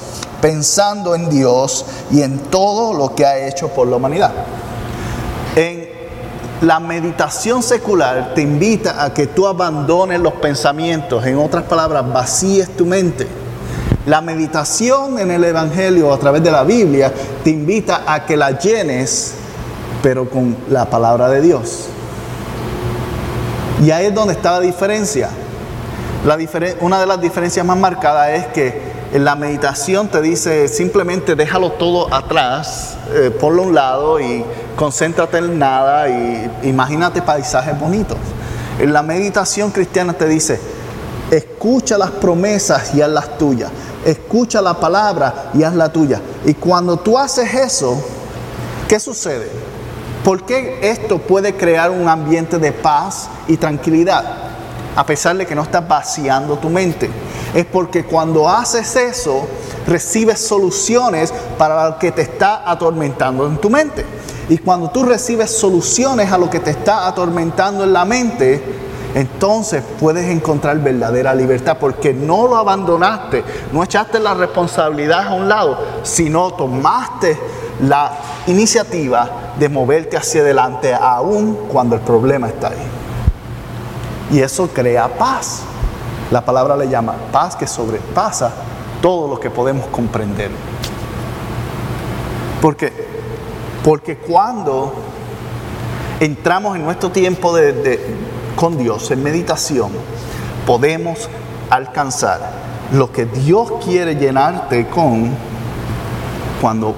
pensando 0.41 1.15
en 1.15 1.29
Dios 1.29 1.85
y 2.11 2.21
en 2.21 2.39
todo 2.39 2.93
lo 2.93 3.15
que 3.15 3.25
ha 3.25 3.47
hecho 3.47 3.69
por 3.69 3.87
la 3.87 3.95
humanidad. 3.95 4.31
En 5.55 5.87
la 6.61 6.79
meditación 6.79 7.63
secular 7.63 8.33
te 8.35 8.41
invita 8.41 9.03
a 9.03 9.13
que 9.13 9.27
tú 9.27 9.47
abandones 9.47 10.19
los 10.19 10.33
pensamientos, 10.33 11.25
en 11.25 11.37
otras 11.37 11.63
palabras, 11.63 12.11
vacíes 12.11 12.75
tu 12.75 12.85
mente. 12.85 13.27
La 14.05 14.21
meditación 14.21 15.19
en 15.19 15.31
el 15.31 15.43
Evangelio 15.43 16.11
a 16.13 16.19
través 16.19 16.43
de 16.43 16.51
la 16.51 16.63
Biblia 16.63 17.13
te 17.43 17.49
invita 17.49 18.03
a 18.05 18.25
que 18.25 18.35
la 18.35 18.57
llenes 18.57 19.35
pero 20.01 20.29
con 20.29 20.55
la 20.69 20.85
palabra 20.85 21.29
de 21.29 21.41
Dios. 21.41 21.87
Y 23.83 23.91
ahí 23.91 24.07
es 24.07 24.13
donde 24.13 24.33
está 24.33 24.51
la 24.53 24.59
diferencia. 24.59 25.29
Una 26.81 26.99
de 26.99 27.05
las 27.05 27.21
diferencias 27.21 27.65
más 27.65 27.77
marcadas 27.77 28.31
es 28.31 28.47
que 28.47 28.81
en 29.13 29.23
la 29.23 29.35
meditación 29.35 30.09
te 30.09 30.21
dice 30.21 30.67
simplemente 30.67 31.35
déjalo 31.35 31.71
todo 31.71 32.13
atrás, 32.13 32.97
eh, 33.13 33.31
ponlo 33.31 33.63
a 33.63 33.65
un 33.65 33.73
lado 33.73 34.19
y 34.19 34.43
concéntrate 34.75 35.37
en 35.37 35.57
nada 35.57 36.09
y 36.09 36.51
imagínate 36.63 37.21
paisajes 37.21 37.79
bonitos. 37.79 38.17
En 38.79 38.91
la 38.91 39.01
meditación 39.01 39.71
cristiana 39.71 40.11
te 40.11 40.27
dice, 40.27 40.59
escucha 41.31 41.97
las 41.97 42.11
promesas 42.11 42.93
y 42.93 43.01
haz 43.01 43.09
las 43.09 43.37
tuyas. 43.37 43.71
Escucha 44.05 44.61
la 44.61 44.73
palabra 44.73 45.51
y 45.53 45.63
haz 45.63 45.73
la 45.73 45.91
tuya. 45.91 46.19
Y 46.45 46.53
cuando 46.53 46.97
tú 46.97 47.17
haces 47.17 47.53
eso, 47.53 47.97
¿qué 48.89 48.99
sucede? 48.99 49.49
¿Por 50.23 50.43
qué 50.43 50.79
esto 50.81 51.17
puede 51.17 51.55
crear 51.55 51.91
un 51.91 52.09
ambiente 52.09 52.57
de 52.57 52.73
paz 52.73 53.29
y 53.47 53.55
tranquilidad? 53.55 54.48
A 54.99 55.05
pesar 55.05 55.37
de 55.37 55.45
que 55.45 55.55
no 55.55 55.61
estás 55.61 55.87
vaciando 55.87 56.57
tu 56.57 56.69
mente. 56.69 57.09
Es 57.53 57.65
porque 57.65 58.03
cuando 58.03 58.49
haces 58.49 58.97
eso, 58.97 59.47
recibes 59.87 60.41
soluciones 60.41 61.33
para 61.57 61.91
lo 61.91 61.97
que 61.97 62.11
te 62.11 62.23
está 62.23 62.69
atormentando 62.69 63.47
en 63.47 63.55
tu 63.59 63.69
mente. 63.69 64.05
Y 64.49 64.57
cuando 64.57 64.89
tú 64.89 65.05
recibes 65.05 65.51
soluciones 65.51 66.33
a 66.33 66.37
lo 66.37 66.49
que 66.49 66.59
te 66.59 66.71
está 66.71 67.07
atormentando 67.07 67.85
en 67.85 67.93
la 67.93 68.03
mente, 68.03 68.61
entonces 69.15 69.81
puedes 70.01 70.29
encontrar 70.29 70.77
verdadera 70.79 71.33
libertad 71.33 71.77
porque 71.79 72.13
no 72.13 72.49
lo 72.49 72.57
abandonaste, 72.57 73.45
no 73.71 73.81
echaste 73.81 74.19
la 74.19 74.33
responsabilidad 74.33 75.27
a 75.27 75.33
un 75.33 75.47
lado, 75.47 75.79
sino 76.03 76.51
tomaste 76.51 77.39
la 77.87 78.17
iniciativa 78.47 79.53
de 79.57 79.69
moverte 79.69 80.17
hacia 80.17 80.41
adelante 80.41 80.93
aún 80.93 81.57
cuando 81.71 81.95
el 81.95 82.01
problema 82.01 82.49
está 82.49 82.67
ahí. 82.67 82.88
Y 84.31 84.39
eso 84.39 84.67
crea 84.67 85.07
paz. 85.07 85.61
La 86.31 86.45
palabra 86.45 86.75
le 86.75 86.87
llama 86.87 87.15
paz 87.31 87.55
que 87.55 87.65
sobrepasa 87.65 88.51
todo 89.01 89.27
lo 89.27 89.39
que 89.39 89.49
podemos 89.49 89.87
comprender. 89.87 90.51
¿Por 92.61 92.75
qué? 92.75 92.93
Porque 93.83 94.17
cuando 94.17 94.93
entramos 96.19 96.75
en 96.75 96.83
nuestro 96.83 97.09
tiempo 97.09 97.55
de, 97.55 97.99
con 98.55 98.77
Dios, 98.77 99.09
en 99.11 99.23
meditación, 99.23 99.91
podemos 100.67 101.29
alcanzar 101.69 102.51
lo 102.91 103.11
que 103.11 103.25
Dios 103.25 103.71
quiere 103.85 104.15
llenarte 104.15 104.87
con 104.87 105.31
cuando 106.61 106.93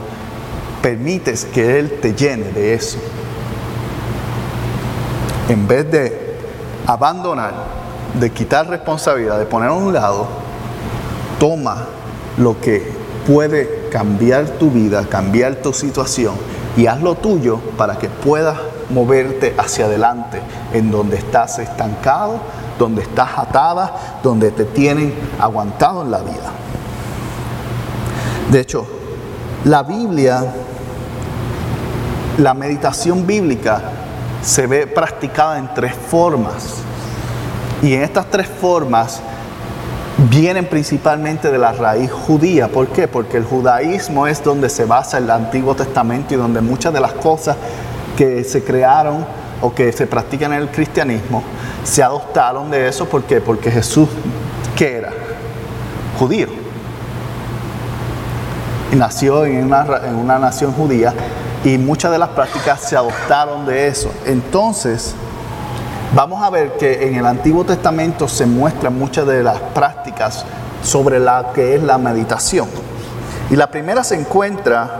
permites 0.82 1.46
que 1.46 1.80
Él 1.80 2.00
te 2.02 2.14
llene 2.14 2.52
de 2.52 2.74
eso. 2.74 2.98
En 5.48 5.68
vez 5.68 5.92
de 5.92 6.31
abandonar, 6.88 7.54
de 8.20 8.30
quitar 8.32 8.68
responsabilidad, 8.68 9.40
de 9.40 9.46
poner 9.46 9.70
a 9.70 9.74
un 9.74 9.94
lado, 9.94 10.28
toma 11.40 11.86
lo 12.38 12.60
que 12.60 12.92
puede 13.26 13.90
cambiar 13.90 14.46
tu 14.46 14.70
vida, 14.70 15.06
cambiar 15.08 15.56
tu 15.56 15.74
situación 15.74 16.36
y 16.78 16.88
haz 16.88 17.02
lo 17.02 17.16
tuyo 17.16 17.60
para 17.78 17.98
que 17.98 18.10
puedas 18.10 18.58
moverte 18.90 19.56
hacia 19.58 19.86
adelante, 19.86 20.42
en 20.74 20.92
donde 20.92 21.18
estás 21.18 21.60
estancado, 21.60 22.40
donde 22.78 23.02
estás 23.02 23.30
atada, 23.38 24.20
donde 24.24 24.52
te 24.52 24.66
tienen 24.66 25.14
aguantado 25.40 26.02
en 26.04 26.12
la 26.12 26.20
vida. 26.20 26.52
De 28.52 28.60
hecho, 28.60 28.86
la 29.64 29.84
Biblia, 29.84 30.44
la 32.38 32.54
meditación 32.54 33.26
bíblica 33.26 33.82
se 34.42 34.68
ve 34.68 34.88
practicada 34.88 35.58
en 35.58 35.74
tres 35.74 35.94
formas. 35.96 36.76
Y 37.82 37.94
en 37.94 38.04
estas 38.04 38.28
tres 38.28 38.48
formas 38.48 39.22
vienen 40.30 40.66
principalmente 40.66 41.52
de 41.52 41.58
la 41.58 41.72
raíz 41.72 42.12
judía. 42.12 42.68
¿Por 42.68 42.88
qué? 42.88 43.08
Porque 43.08 43.38
el 43.38 43.46
judaísmo 43.46 44.28
es 44.28 44.44
donde 44.44 44.70
se 44.70 44.86
basa 44.86 45.18
el 45.18 45.30
Antiguo 45.30 45.76
Testamento 45.76 46.34
y 46.34 46.38
donde 46.38 46.62
muchas 46.62 46.94
de 46.94 47.00
las 47.00 47.14
cosas 47.14 47.56
que 48.18 48.44
se 48.44 48.64
crearon 48.64 49.26
o 49.62 49.74
que 49.74 49.92
se 49.92 50.08
practican 50.08 50.54
en 50.54 50.62
el 50.62 50.70
cristianismo 50.70 51.44
se 51.84 52.04
adoptaron 52.04 52.70
de 52.70 52.88
eso. 52.88 53.08
¿Por 53.08 53.24
qué? 53.24 53.42
Porque 53.42 53.72
Jesús, 53.72 54.10
¿qué 54.76 54.98
era? 54.98 55.12
Judío. 56.20 56.48
Y 58.92 58.96
nació 58.96 59.46
en 59.46 59.66
una, 59.66 59.86
en 60.04 60.16
una 60.16 60.38
nación 60.38 60.74
judía 60.74 61.14
y 61.64 61.78
muchas 61.78 62.12
de 62.12 62.18
las 62.18 62.30
prácticas 62.30 62.82
se 62.82 62.96
adoptaron 62.96 63.66
de 63.66 63.88
eso. 63.88 64.12
Entonces, 64.26 65.14
vamos 66.16 66.42
a 66.42 66.50
ver 66.50 66.78
que 66.78 67.08
en 67.08 67.16
el 67.16 67.26
Antiguo 67.26 67.64
Testamento 67.64 68.28
se 68.28 68.46
muestran 68.46 68.98
muchas 68.98 69.28
de 69.28 69.44
las 69.44 69.60
prácticas 69.74 70.46
sobre 70.84 71.20
la 71.20 71.52
que 71.54 71.76
es 71.76 71.84
la 71.84 71.98
meditación. 71.98 72.68
Y 73.50 73.56
la 73.56 73.70
primera 73.70 74.04
se 74.04 74.16
encuentra 74.16 75.00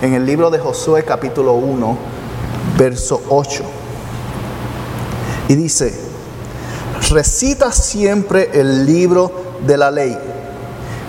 en 0.00 0.14
el 0.14 0.24
libro 0.24 0.50
de 0.50 0.58
Josué 0.58 1.04
capítulo 1.04 1.54
1, 1.54 1.98
verso 2.78 3.22
8. 3.28 3.64
Y 5.48 5.54
dice, 5.56 5.98
recita 7.10 7.72
siempre 7.72 8.50
el 8.52 8.86
libro 8.86 9.32
de 9.66 9.76
la 9.76 9.90
ley. 9.90 10.16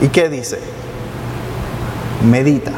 ¿Y 0.02 0.08
qué 0.08 0.30
dice? 0.30 0.60
Medita. 2.24 2.72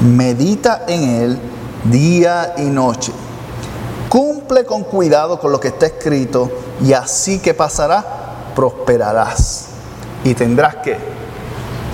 Medita 0.00 0.84
en 0.88 1.02
él 1.02 1.38
día 1.84 2.54
y 2.56 2.62
noche 2.62 3.12
Cumple 4.10 4.64
con 4.64 4.82
cuidado 4.82 5.38
con 5.38 5.52
lo 5.52 5.60
que 5.60 5.68
está 5.68 5.86
escrito 5.86 6.50
y 6.82 6.92
así 6.92 7.38
que 7.38 7.54
pasará, 7.54 8.04
prosperarás 8.56 9.68
y 10.24 10.34
tendrás 10.34 10.74
que 10.76 10.98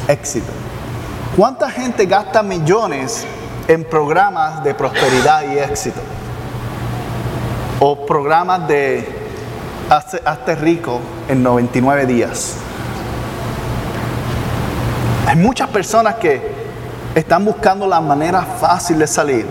éxito. 0.09 0.51
¿Cuánta 1.37 1.71
gente 1.71 2.07
gasta 2.07 2.43
millones 2.43 3.27
en 3.69 3.85
programas 3.85 4.65
de 4.65 4.75
prosperidad 4.75 5.43
y 5.53 5.59
éxito? 5.59 6.01
O 7.81 8.07
programas 8.07 8.67
de 8.67 9.07
hazte 9.91 10.55
rico 10.55 11.01
en 11.29 11.43
99 11.43 12.07
días. 12.07 12.55
Hay 15.27 15.37
muchas 15.37 15.69
personas 15.69 16.15
que 16.15 16.56
están 17.17 17.47
buscando 17.47 17.87
la 17.87 17.99
manera 17.99 18.43
fácil 18.43 18.99
de 18.99 19.07
salir 19.07 19.47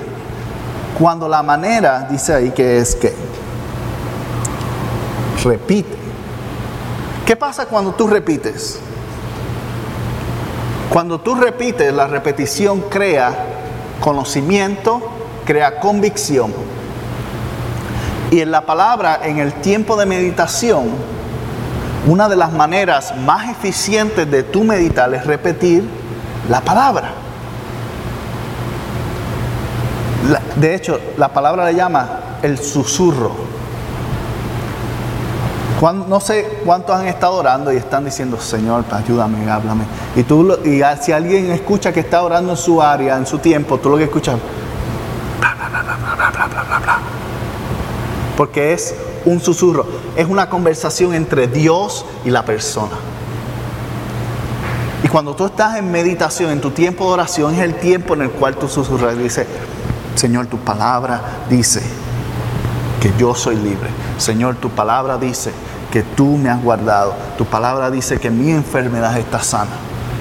cuando 1.00 1.28
la 1.28 1.42
manera, 1.42 2.08
dice 2.10 2.34
ahí 2.34 2.52
que 2.52 2.78
es 2.78 2.96
que 2.96 3.12
repite. 5.44 5.98
¿Qué 7.26 7.36
pasa 7.36 7.66
cuando 7.66 7.92
tú 7.94 8.08
repites? 8.08 8.80
Cuando 10.90 11.20
tú 11.20 11.34
repites, 11.34 11.92
la 11.92 12.06
repetición 12.06 12.82
crea 12.82 13.34
conocimiento, 14.00 15.02
crea 15.44 15.80
convicción. 15.80 16.54
Y 18.30 18.42
en 18.42 18.52
la 18.52 18.62
palabra, 18.62 19.22
en 19.24 19.40
el 19.40 19.54
tiempo 19.54 19.98
de 19.98 20.06
meditación, 20.06 20.90
una 22.08 22.30
de 22.30 22.36
las 22.36 22.54
maneras 22.54 23.16
más 23.26 23.50
eficientes 23.50 24.30
de 24.30 24.44
tu 24.44 24.64
meditar 24.64 25.12
es 25.16 25.26
repetir 25.26 25.84
la 26.48 26.62
palabra. 26.62 27.25
De 30.56 30.74
hecho, 30.74 31.00
la 31.18 31.30
palabra 31.30 31.66
le 31.66 31.76
llama 31.76 32.38
el 32.42 32.58
susurro. 32.58 33.32
no 36.08 36.20
sé 36.20 36.60
cuántos 36.64 36.96
han 36.96 37.08
estado 37.08 37.34
orando 37.34 37.74
y 37.74 37.78
están 37.78 38.06
diciendo, 38.06 38.40
Señor, 38.40 38.86
ayúdame, 38.90 39.50
háblame. 39.50 39.84
Y, 40.16 40.24
tú, 40.24 40.58
y 40.64 40.82
si 41.02 41.12
alguien 41.12 41.52
escucha 41.52 41.92
que 41.92 42.00
está 42.00 42.24
orando 42.24 42.52
en 42.52 42.58
su 42.58 42.82
área, 42.82 43.18
en 43.18 43.26
su 43.26 43.40
tiempo, 43.40 43.78
tú 43.78 43.90
lo 43.90 43.98
que 43.98 44.06
escuchas, 44.06 44.38
Porque 48.38 48.74
es 48.74 48.96
un 49.26 49.40
susurro, 49.40 49.86
es 50.16 50.28
una 50.28 50.50
conversación 50.50 51.14
entre 51.14 51.48
Dios 51.48 52.06
y 52.24 52.30
la 52.30 52.44
persona. 52.44 52.96
Y 55.04 55.08
cuando 55.08 55.36
tú 55.36 55.46
estás 55.46 55.78
en 55.78 55.92
meditación, 55.92 56.52
en 56.52 56.62
tu 56.62 56.72
tiempo 56.72 57.06
de 57.06 57.12
oración, 57.12 57.54
es 57.54 57.62
el 57.62 57.76
tiempo 57.76 58.14
en 58.16 58.24
el 58.24 58.32
cual 58.32 58.56
tú 58.56 58.68
susurras 58.68 59.16
y 59.16 59.20
dices, 59.20 59.46
Señor, 60.16 60.48
tu 60.48 60.58
palabra 60.58 61.22
dice 61.50 61.82
que 63.02 63.12
yo 63.18 63.36
soy 63.36 63.56
libre. 63.58 63.90
Señor, 64.18 64.56
tu 64.56 64.70
palabra 64.70 65.18
dice 65.18 65.52
que 65.92 66.04
tú 66.04 66.38
me 66.38 66.50
has 66.50 66.62
guardado. 66.62 67.14
Tu 67.38 67.46
palabra 67.46 67.92
dice 67.92 68.18
que 68.18 68.30
mi 68.30 68.52
enfermedad 68.52 69.18
está 69.18 69.42
sana. 69.42 69.72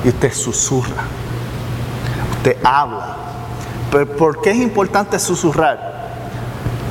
Y 0.04 0.08
usted 0.08 0.32
susurra. 0.32 1.04
Usted 2.36 2.58
habla. 2.62 3.16
Pero 3.90 4.16
¿por 4.16 4.42
qué 4.42 4.50
es 4.50 4.58
importante 4.58 5.18
susurrar? 5.18 5.94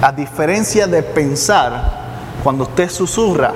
A 0.01 0.11
diferencia 0.11 0.87
de 0.87 1.03
pensar, 1.03 2.03
cuando 2.43 2.63
usted 2.63 2.89
susurra, 2.89 3.53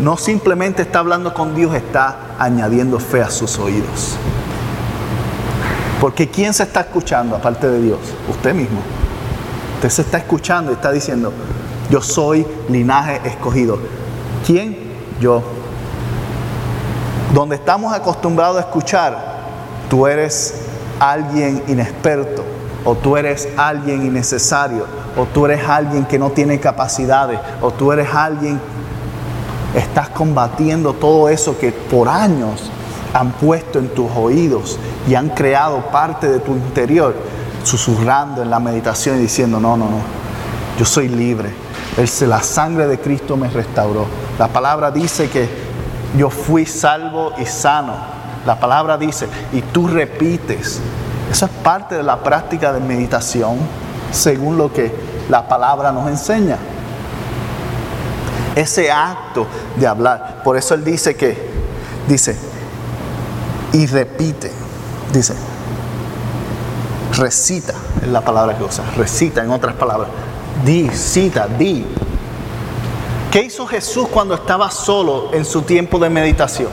no 0.00 0.16
simplemente 0.16 0.82
está 0.82 1.00
hablando 1.00 1.32
con 1.34 1.54
Dios, 1.54 1.74
está 1.74 2.16
añadiendo 2.38 2.98
fe 2.98 3.22
a 3.22 3.30
sus 3.30 3.58
oídos. 3.58 4.16
Porque 6.00 6.28
¿quién 6.28 6.54
se 6.54 6.62
está 6.62 6.80
escuchando 6.80 7.34
aparte 7.34 7.68
de 7.68 7.80
Dios? 7.80 7.98
Usted 8.28 8.54
mismo. 8.54 8.78
Usted 9.76 9.88
se 9.90 10.02
está 10.02 10.18
escuchando 10.18 10.70
y 10.70 10.74
está 10.74 10.92
diciendo, 10.92 11.32
yo 11.90 12.00
soy 12.00 12.46
linaje 12.68 13.20
escogido. 13.24 13.78
¿Quién? 14.46 14.76
Yo. 15.20 15.42
Donde 17.34 17.56
estamos 17.56 17.92
acostumbrados 17.92 18.58
a 18.58 18.60
escuchar, 18.60 19.38
tú 19.90 20.06
eres 20.06 20.62
alguien 21.00 21.62
inexperto, 21.68 22.44
o 22.84 22.94
tú 22.94 23.16
eres 23.16 23.48
alguien 23.56 24.06
innecesario, 24.06 24.86
o 25.16 25.24
tú 25.26 25.46
eres 25.46 25.68
alguien 25.68 26.04
que 26.06 26.18
no 26.18 26.30
tiene 26.30 26.60
capacidades, 26.60 27.38
o 27.60 27.70
tú 27.70 27.92
eres 27.92 28.08
alguien, 28.14 28.60
estás 29.74 30.08
combatiendo 30.10 30.92
todo 30.94 31.28
eso 31.28 31.58
que 31.58 31.72
por 31.72 32.08
años 32.08 32.70
han 33.18 33.32
puesto 33.32 33.80
en 33.80 33.88
tus 33.88 34.08
oídos 34.12 34.78
y 35.08 35.16
han 35.16 35.30
creado 35.30 35.78
parte 35.90 36.28
de 36.28 36.38
tu 36.38 36.52
interior, 36.52 37.16
susurrando 37.64 38.42
en 38.42 38.50
la 38.50 38.60
meditación 38.60 39.16
y 39.18 39.22
diciendo, 39.22 39.58
no, 39.58 39.76
no, 39.76 39.86
no, 39.86 39.98
yo 40.78 40.84
soy 40.84 41.08
libre. 41.08 41.50
La 42.20 42.40
sangre 42.42 42.86
de 42.86 43.00
Cristo 43.00 43.36
me 43.36 43.48
restauró. 43.48 44.06
La 44.38 44.46
palabra 44.46 44.92
dice 44.92 45.28
que 45.28 45.48
yo 46.16 46.30
fui 46.30 46.64
salvo 46.64 47.32
y 47.38 47.44
sano. 47.44 47.94
La 48.46 48.60
palabra 48.60 48.96
dice, 48.96 49.26
y 49.52 49.62
tú 49.62 49.88
repites. 49.88 50.80
Eso 51.28 51.46
es 51.46 51.50
parte 51.64 51.96
de 51.96 52.04
la 52.04 52.22
práctica 52.22 52.72
de 52.72 52.78
meditación, 52.78 53.56
según 54.12 54.56
lo 54.56 54.72
que 54.72 54.94
la 55.28 55.48
palabra 55.48 55.90
nos 55.90 56.06
enseña. 56.06 56.56
Ese 58.54 58.92
acto 58.92 59.48
de 59.74 59.88
hablar. 59.88 60.42
Por 60.44 60.56
eso 60.56 60.74
él 60.74 60.84
dice 60.84 61.16
que, 61.16 61.36
dice, 62.06 62.47
y 63.78 63.86
repite. 63.86 64.50
Dice, 65.12 65.34
recita 67.16 67.74
es 68.02 68.08
la 68.08 68.20
palabra 68.20 68.58
que 68.58 68.64
usa, 68.64 68.84
recita 68.96 69.42
en 69.42 69.50
otras 69.50 69.76
palabras. 69.76 70.10
Di, 70.64 70.88
cita, 70.90 71.46
di. 71.46 71.86
¿Qué 73.30 73.42
hizo 73.42 73.66
Jesús 73.66 74.08
cuando 74.08 74.34
estaba 74.34 74.70
solo 74.70 75.32
en 75.32 75.44
su 75.44 75.62
tiempo 75.62 75.98
de 76.00 76.10
meditación? 76.10 76.70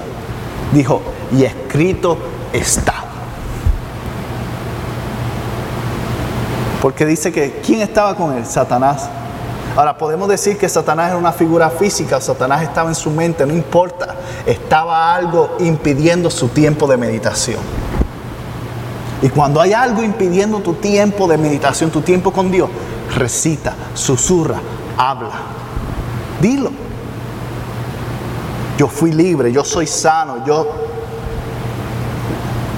Dijo, 0.74 1.02
y 1.32 1.44
escrito 1.44 2.18
está. 2.52 2.96
Porque 6.82 7.06
dice 7.06 7.32
que 7.32 7.62
¿quién 7.63 7.82
estaba 7.82 8.15
con 8.15 8.36
él? 8.36 8.46
Satanás. 8.46 9.10
Ahora 9.76 9.98
podemos 9.98 10.30
decir 10.30 10.58
que 10.58 10.70
Satanás 10.70 11.10
era 11.10 11.18
una 11.18 11.34
figura 11.34 11.70
física, 11.70 12.22
Satanás 12.22 12.64
estaba 12.64 12.88
en 12.88 12.96
su 12.96 13.10
mente, 13.10 13.46
no 13.46 13.54
importa, 13.54 14.16
estaba 14.46 15.14
algo 15.14 15.58
impidiendo 15.60 16.32
su 16.32 16.48
tiempo 16.48 16.88
de 16.88 16.96
meditación. 16.96 17.60
Y 19.22 19.30
cuando 19.30 19.60
hay 19.60 19.74
algo 19.74 20.02
impidiendo 20.02 20.60
tu 20.60 20.76
tiempo 20.76 21.28
de 21.28 21.38
meditación, 21.38 21.92
tu 21.92 22.02
tiempo 22.02 22.32
con 22.32 22.52
Dios, 22.52 22.70
recita, 23.16 23.74
susurra, 23.94 24.60
habla, 24.98 25.32
dilo. 26.40 26.72
Yo 28.78 28.88
fui 28.88 29.12
libre, 29.12 29.52
yo 29.52 29.64
soy 29.64 29.88
sano, 29.88 30.46
yo... 30.46 30.68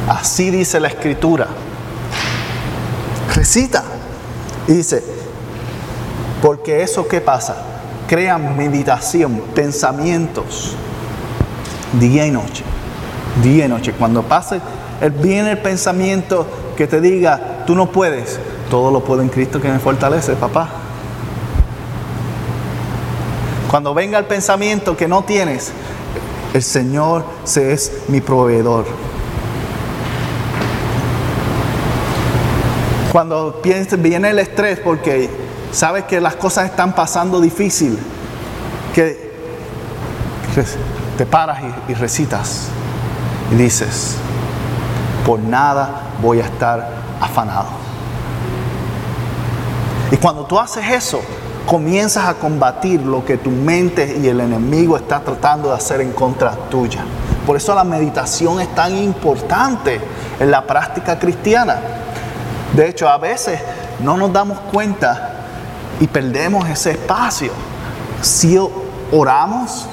Así 0.07 0.49
dice 0.51 0.79
la 0.79 0.87
escritura. 0.87 1.47
Recita. 3.35 3.83
Y 4.67 4.73
dice, 4.73 5.16
Porque 6.41 6.83
eso 6.83 7.07
que 7.07 7.19
pasa, 7.19 7.57
crea 8.07 8.37
meditación, 8.37 9.41
pensamientos, 9.55 10.75
día 11.99 12.25
y 12.25 12.31
noche, 12.31 12.63
día 13.43 13.65
y 13.65 13.67
noche. 13.67 13.93
Cuando 13.93 14.23
pase, 14.23 14.61
viene 15.21 15.51
el 15.51 15.57
pensamiento 15.59 16.45
que 16.75 16.87
te 16.87 17.01
diga, 17.01 17.63
tú 17.65 17.75
no 17.75 17.91
puedes, 17.91 18.39
todo 18.69 18.91
lo 18.91 19.03
puedo 19.03 19.21
en 19.21 19.29
Cristo 19.29 19.59
que 19.59 19.69
me 19.69 19.79
fortalece, 19.79 20.33
papá. 20.33 20.69
Cuando 23.69 23.93
venga 23.93 24.17
el 24.17 24.25
pensamiento 24.25 24.95
que 24.95 25.07
no 25.07 25.23
tienes, 25.23 25.71
el 26.53 26.63
Señor 26.63 27.25
se 27.43 27.73
es 27.73 27.91
mi 28.07 28.21
proveedor. 28.21 28.85
Cuando 33.11 33.61
viene 33.63 34.29
el 34.29 34.39
estrés 34.39 34.79
porque 34.79 35.46
sabes 35.77 36.05
que 36.05 36.19
las 36.19 36.35
cosas 36.35 36.65
están 36.65 36.93
pasando 36.93 37.39
difícil, 37.39 37.99
que 38.95 39.27
te 41.15 41.25
paras 41.27 41.59
y, 41.87 41.93
recitas 41.93 42.69
y 43.51 43.55
dices, 43.55 44.15
por 45.23 45.39
nada 45.39 46.13
voy 46.19 46.41
a 46.41 46.45
estar 46.45 46.89
afanado. 47.21 47.67
Y 50.09 50.17
cuando 50.17 50.45
tú 50.45 50.57
haces 50.57 50.83
eso, 50.89 51.21
comienzas 51.67 52.25
a 52.25 52.33
combatir 52.33 53.03
lo 53.03 53.23
que 53.23 53.37
tu 53.37 53.51
mente 53.51 54.17
y 54.19 54.27
el 54.27 54.41
enemigo 54.41 54.97
está 54.97 55.19
tratando 55.19 55.69
de 55.69 55.75
hacer 55.75 56.01
en 56.01 56.11
contra 56.11 56.53
tuya. 56.71 57.01
Por 57.45 57.55
eso 57.55 57.75
la 57.75 57.83
meditación 57.83 58.59
es 58.59 58.73
tan 58.73 58.97
importante 58.97 60.01
en 60.39 60.49
la 60.49 60.65
práctica 60.65 61.19
cristiana. 61.19 61.79
De 62.75 62.89
hecho, 62.89 63.07
a 63.07 63.19
veces 63.19 63.59
no 63.99 64.17
nos 64.17 64.33
damos 64.33 64.59
cuenta 64.71 65.35
y 65.99 66.07
perdemos 66.07 66.67
ese 66.69 66.91
espacio. 66.91 67.51
Si 68.21 68.59
oramos 69.11 69.85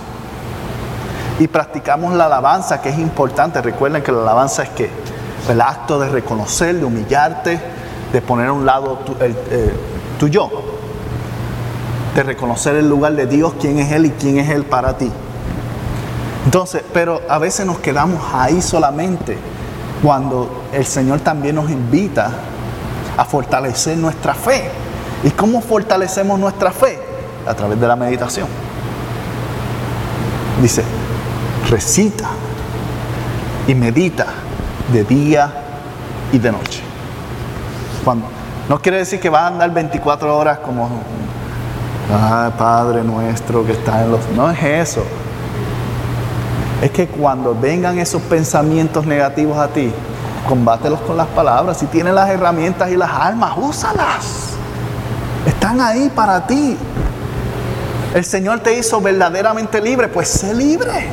y 1.39 1.49
practicamos 1.49 2.15
la 2.15 2.27
alabanza, 2.27 2.81
que 2.81 2.91
es 2.91 2.99
importante, 2.99 3.61
recuerden 3.61 4.03
que 4.03 4.13
la 4.13 4.23
alabanza 4.23 4.63
es 4.63 4.71
que 4.71 4.91
el 5.49 5.61
acto 5.61 5.99
de 5.99 6.09
reconocer, 6.09 6.77
de 6.77 6.85
humillarte, 6.85 7.61
de 8.13 8.23
poner 8.23 8.49
a 8.49 8.53
un 8.53 8.65
lado 8.65 8.99
tu, 9.05 9.13
eh, 9.21 9.75
tu 10.19 10.29
yo 10.29 10.51
de 12.15 12.23
reconocer 12.23 12.77
el 12.77 12.89
lugar 12.89 13.15
de 13.15 13.27
Dios, 13.27 13.55
quién 13.61 13.79
es 13.79 13.91
Él 13.91 14.07
y 14.07 14.11
quién 14.11 14.39
es 14.39 14.49
Él 14.49 14.65
para 14.65 14.97
ti. 14.97 15.11
Entonces, 16.45 16.83
pero 16.93 17.21
a 17.29 17.39
veces 17.39 17.67
nos 17.67 17.79
quedamos 17.79 18.23
ahí 18.33 18.63
solamente 18.63 19.37
cuando 20.03 20.65
el 20.73 20.85
Señor 20.85 21.21
también 21.21 21.57
nos 21.57 21.71
invita 21.71 22.31
a 23.17 23.25
fortalecer 23.25 23.97
nuestra 23.97 24.35
fe. 24.35 24.71
¿Y 25.25 25.31
cómo 25.31 25.61
fortalecemos 25.61 26.39
nuestra 26.39 26.71
fe? 26.71 26.99
A 27.47 27.55
través 27.55 27.81
de 27.81 27.89
la 27.89 27.97
meditación. 27.97 28.47
Dice, 30.63 30.85
recita 31.69 32.29
y 33.67 33.75
medita 33.75 34.27
de 34.93 35.03
día 35.05 35.53
y 36.33 36.39
de 36.39 36.53
noche. 36.53 36.83
No 38.69 38.81
quiere 38.81 38.99
decir 38.99 39.19
que 39.19 39.29
vas 39.29 39.43
a 39.43 39.47
andar 39.49 39.73
24 39.73 40.37
horas 40.37 40.59
como 40.59 40.89
Ah, 42.13 42.51
Padre 42.57 43.03
nuestro 43.03 43.65
que 43.65 43.73
está 43.73 44.03
en 44.03 44.13
los... 44.13 44.29
No 44.37 44.51
es 44.51 44.63
eso. 44.63 45.03
Es 46.83 46.91
que 46.91 47.07
cuando 47.07 47.55
vengan 47.55 47.99
esos 47.99 48.21
pensamientos 48.23 49.07
negativos 49.07 49.57
a 49.57 49.69
ti, 49.69 49.91
combátelos 50.47 51.01
con 51.01 51.17
las 51.17 51.27
palabras. 51.29 51.79
Si 51.79 51.87
tienes 51.87 52.13
las 52.13 52.29
herramientas 52.29 52.91
y 52.91 52.97
las 52.97 53.11
armas, 53.11 53.53
úsalas. 53.57 54.44
Están 55.47 55.81
ahí 55.81 56.11
para 56.15 56.47
ti. 56.47 56.77
El 58.15 58.25
Señor 58.25 58.61
te 58.61 58.79
hizo 58.79 59.01
verdaderamente 59.01 59.81
libre, 59.81 60.09
pues 60.09 60.29
sé 60.29 60.55
libre. 60.55 61.11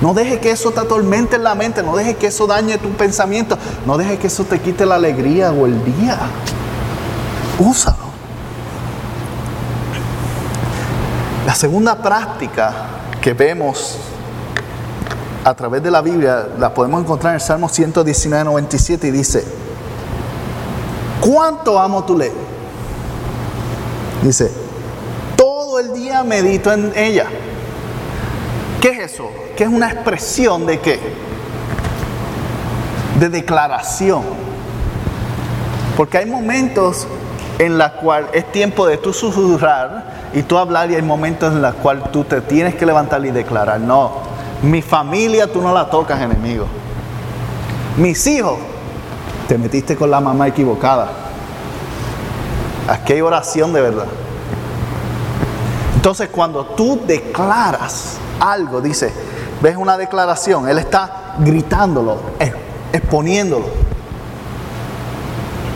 No 0.00 0.14
deje 0.14 0.40
que 0.40 0.50
eso 0.50 0.70
te 0.70 0.80
atormente 0.80 1.36
en 1.36 1.44
la 1.44 1.54
mente, 1.54 1.82
no 1.82 1.94
deje 1.94 2.16
que 2.16 2.28
eso 2.28 2.46
dañe 2.46 2.78
tu 2.78 2.88
pensamiento, 2.92 3.58
no 3.84 3.98
deje 3.98 4.18
que 4.18 4.28
eso 4.28 4.44
te 4.44 4.58
quite 4.58 4.86
la 4.86 4.94
alegría 4.94 5.52
o 5.52 5.66
el 5.66 5.84
día. 5.84 6.18
Úsalo. 7.58 8.10
La 11.46 11.54
segunda 11.54 11.96
práctica 11.96 12.72
que 13.20 13.34
vemos 13.34 13.98
a 15.44 15.54
través 15.54 15.82
de 15.82 15.90
la 15.90 16.00
Biblia 16.00 16.48
la 16.58 16.72
podemos 16.72 17.02
encontrar 17.02 17.32
en 17.32 17.34
el 17.36 17.40
Salmo 17.40 17.68
119, 17.68 18.44
97 18.44 19.06
y 19.06 19.10
dice, 19.10 19.44
¿cuánto 21.20 21.78
amo 21.78 22.04
tu 22.04 22.16
ley? 22.16 22.32
Dice, 24.22 24.50
todo 25.36 25.78
el 25.78 25.94
día 25.94 26.22
medito 26.22 26.72
en 26.72 26.92
ella. 26.94 27.26
¿Qué 28.80 28.90
es 28.90 29.12
eso? 29.12 29.30
¿Qué 29.56 29.64
es 29.64 29.70
una 29.70 29.90
expresión 29.90 30.66
de 30.66 30.80
qué? 30.80 30.98
De 33.18 33.28
declaración. 33.28 34.22
Porque 35.96 36.18
hay 36.18 36.26
momentos 36.26 37.06
en 37.58 37.76
los 37.76 37.90
cuales 37.92 38.30
es 38.32 38.50
tiempo 38.52 38.86
de 38.86 38.96
tú 38.96 39.12
susurrar 39.12 40.30
y 40.32 40.42
tú 40.42 40.56
hablar 40.56 40.90
y 40.90 40.94
hay 40.94 41.02
momentos 41.02 41.52
en 41.52 41.60
los 41.60 41.74
cuales 41.74 42.10
tú 42.10 42.24
te 42.24 42.40
tienes 42.40 42.74
que 42.74 42.86
levantar 42.86 43.24
y 43.24 43.30
declarar, 43.30 43.80
no, 43.80 44.12
mi 44.62 44.80
familia 44.80 45.50
tú 45.50 45.60
no 45.60 45.72
la 45.74 45.90
tocas 45.90 46.20
enemigo. 46.20 46.66
Mis 47.96 48.26
hijos, 48.26 48.58
te 49.48 49.58
metiste 49.58 49.96
con 49.96 50.10
la 50.10 50.20
mamá 50.20 50.48
equivocada. 50.48 51.08
Aquí 52.90 53.12
hay 53.12 53.20
oración 53.20 53.72
de 53.72 53.80
verdad. 53.82 54.06
Entonces 55.94 56.28
cuando 56.28 56.64
tú 56.64 57.00
declaras 57.06 58.16
algo, 58.40 58.80
dice, 58.80 59.12
ves 59.62 59.76
una 59.76 59.96
declaración, 59.96 60.68
él 60.68 60.76
está 60.78 61.36
gritándolo, 61.38 62.16
exponiéndolo. 62.92 63.66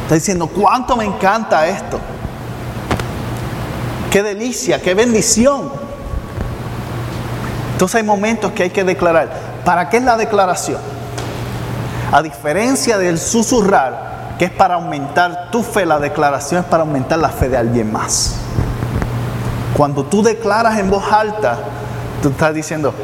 Está 0.03 0.17
diciendo, 0.17 0.49
¿cuánto 0.49 0.97
me 0.97 1.05
encanta 1.05 1.69
esto? 1.69 2.01
Qué 4.11 4.21
delicia, 4.25 4.83
qué 4.83 4.95
bendición. 4.95 5.71
Entonces 7.75 7.95
hay 7.95 8.03
momentos 8.03 8.51
que 8.51 8.65
hay 8.65 8.71
que 8.71 8.83
declarar. 8.83 9.31
¿Para 9.65 9.89
qué 9.89 9.99
es 9.99 10.03
la 10.03 10.17
declaración? 10.17 10.81
A 12.11 12.23
diferencia 12.23 12.99
del 12.99 13.21
susurrar, 13.21 14.14
que 14.39 14.47
es 14.47 14.51
para 14.51 14.75
aumentar 14.75 15.51
tu 15.51 15.63
fe, 15.63 15.87
la 15.87 15.99
declaración 15.99 16.63
es 16.63 16.67
para 16.67 16.83
aumentar 16.83 17.19
la 17.19 17.29
fe 17.29 17.49
de 17.49 17.57
alguien 17.57 17.93
más. 17.93 18.37
Cuando 19.77 20.05
tú 20.05 20.23
declaras 20.23 20.79
en 20.79 20.91
voz 20.91 21.05
alta, 21.13 21.59
tú 22.23 22.29
estás 22.29 22.55
diciendo, 22.55 22.95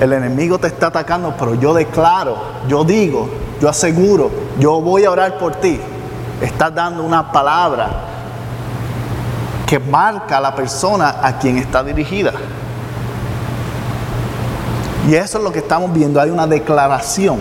el 0.00 0.12
enemigo 0.12 0.58
te 0.58 0.66
está 0.66 0.88
atacando, 0.88 1.34
pero 1.38 1.54
yo 1.54 1.72
declaro, 1.72 2.36
yo 2.68 2.84
digo, 2.84 3.28
yo 3.60 3.68
aseguro, 3.68 4.30
yo 4.58 4.80
voy 4.80 5.04
a 5.04 5.10
orar 5.10 5.38
por 5.38 5.54
ti. 5.56 5.80
Estás 6.40 6.74
dando 6.74 7.02
una 7.02 7.30
palabra 7.30 7.88
que 9.66 9.78
marca 9.78 10.38
a 10.38 10.40
la 10.40 10.54
persona 10.54 11.16
a 11.22 11.38
quien 11.38 11.58
está 11.58 11.82
dirigida. 11.82 12.32
Y 15.08 15.14
eso 15.14 15.38
es 15.38 15.44
lo 15.44 15.52
que 15.52 15.60
estamos 15.60 15.92
viendo, 15.92 16.20
hay 16.20 16.30
una 16.30 16.46
declaración. 16.46 17.38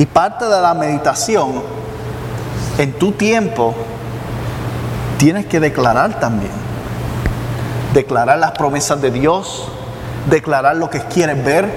Y 0.00 0.06
parte 0.06 0.46
de 0.46 0.60
la 0.62 0.72
meditación, 0.72 1.62
en 2.78 2.94
tu 2.94 3.12
tiempo, 3.12 3.74
tienes 5.18 5.44
que 5.44 5.60
declarar 5.60 6.18
también. 6.18 6.52
Declarar 7.92 8.38
las 8.38 8.52
promesas 8.52 9.02
de 9.02 9.10
Dios, 9.10 9.68
declarar 10.30 10.76
lo 10.76 10.88
que 10.88 11.00
quieres 11.00 11.44
ver. 11.44 11.70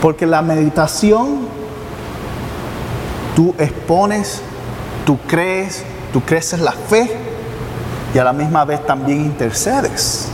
Porque 0.00 0.24
la 0.24 0.40
meditación, 0.40 1.48
tú 3.34 3.52
expones, 3.58 4.40
tú 5.04 5.18
crees, 5.26 5.82
tú 6.12 6.20
creces 6.20 6.60
la 6.60 6.70
fe 6.70 7.10
y 8.14 8.18
a 8.18 8.22
la 8.22 8.32
misma 8.32 8.64
vez 8.64 8.86
también 8.86 9.22
intercedes. 9.22 10.30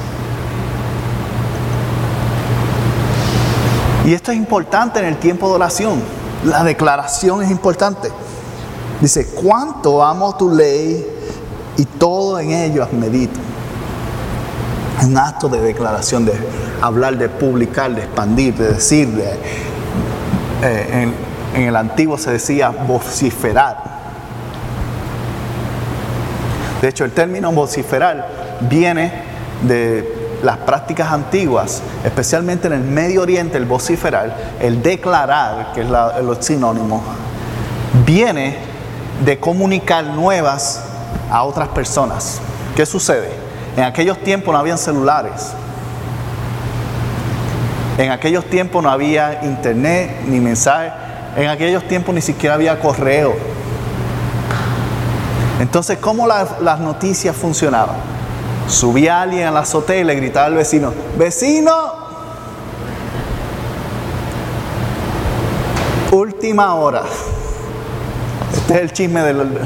Y 4.04 4.14
esto 4.14 4.32
es 4.32 4.36
importante 4.36 4.98
en 4.98 5.04
el 5.06 5.16
tiempo 5.18 5.48
de 5.48 5.54
oración. 5.54 6.02
La 6.44 6.64
declaración 6.64 7.42
es 7.42 7.50
importante. 7.50 8.10
Dice, 9.00 9.26
cuánto 9.26 10.02
amo 10.02 10.36
tu 10.36 10.54
ley 10.54 11.06
y 11.76 11.84
todo 11.84 12.40
en 12.40 12.50
ello 12.50 12.86
medito. 12.92 13.38
Un 15.02 15.16
acto 15.16 15.48
de 15.48 15.60
declaración, 15.60 16.24
de 16.24 16.32
hablar, 16.80 17.16
de 17.16 17.28
publicar, 17.28 17.94
de 17.94 18.02
expandir, 18.02 18.54
de 18.54 18.72
decir. 18.74 19.08
Eh, 20.62 21.12
en 21.54 21.62
el 21.62 21.76
antiguo 21.76 22.18
se 22.18 22.32
decía 22.32 22.70
vociferar. 22.70 23.92
De 26.80 26.88
hecho, 26.88 27.04
el 27.04 27.12
término 27.12 27.52
vociferar 27.52 28.58
viene 28.68 29.12
de 29.62 30.21
las 30.42 30.58
prácticas 30.58 31.10
antiguas, 31.12 31.82
especialmente 32.04 32.66
en 32.66 32.74
el 32.74 32.82
Medio 32.82 33.22
Oriente, 33.22 33.56
el 33.56 33.64
vociferar, 33.64 34.54
el 34.60 34.82
declarar, 34.82 35.72
que 35.72 35.82
es 35.82 35.86
el 35.88 36.42
sinónimo, 36.42 37.02
viene 38.04 38.56
de 39.24 39.38
comunicar 39.38 40.04
nuevas 40.04 40.82
a 41.30 41.44
otras 41.44 41.68
personas. 41.68 42.40
¿Qué 42.74 42.84
sucede? 42.84 43.30
En 43.76 43.84
aquellos 43.84 44.18
tiempos 44.18 44.52
no 44.52 44.58
habían 44.58 44.78
celulares. 44.78 45.52
En 47.98 48.10
aquellos 48.10 48.44
tiempos 48.46 48.82
no 48.82 48.90
había 48.90 49.44
internet 49.44 50.22
ni 50.26 50.40
mensaje. 50.40 50.90
En 51.36 51.48
aquellos 51.48 51.86
tiempos 51.86 52.14
ni 52.14 52.20
siquiera 52.20 52.54
había 52.54 52.78
correo. 52.80 53.34
Entonces, 55.60 55.98
¿cómo 55.98 56.26
las 56.26 56.80
noticias 56.80 57.36
funcionaban? 57.36 57.96
Subía 58.68 59.22
alguien 59.22 59.48
a 59.48 59.50
la 59.50 59.60
azotea 59.60 60.00
y 60.00 60.04
le 60.04 60.14
gritaba 60.14 60.46
al 60.46 60.54
vecino, 60.54 60.92
vecino, 61.18 61.72
última 66.10 66.74
hora. 66.74 67.02
Este 68.54 68.74
es 68.74 68.80
el 68.80 68.92
chisme 68.92 69.22
del... 69.22 69.58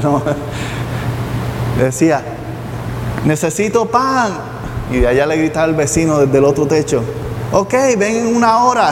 Decía, 1.77 2.21
necesito 3.25 3.85
pan. 3.85 4.31
Y 4.91 4.99
de 4.99 5.07
allá 5.07 5.25
le 5.25 5.37
gritaba 5.37 5.65
al 5.65 5.75
vecino 5.75 6.19
desde 6.19 6.37
el 6.37 6.45
otro 6.45 6.65
techo, 6.65 7.03
ok, 7.51 7.73
ven 7.97 8.27
en 8.27 8.35
una 8.35 8.63
hora. 8.63 8.91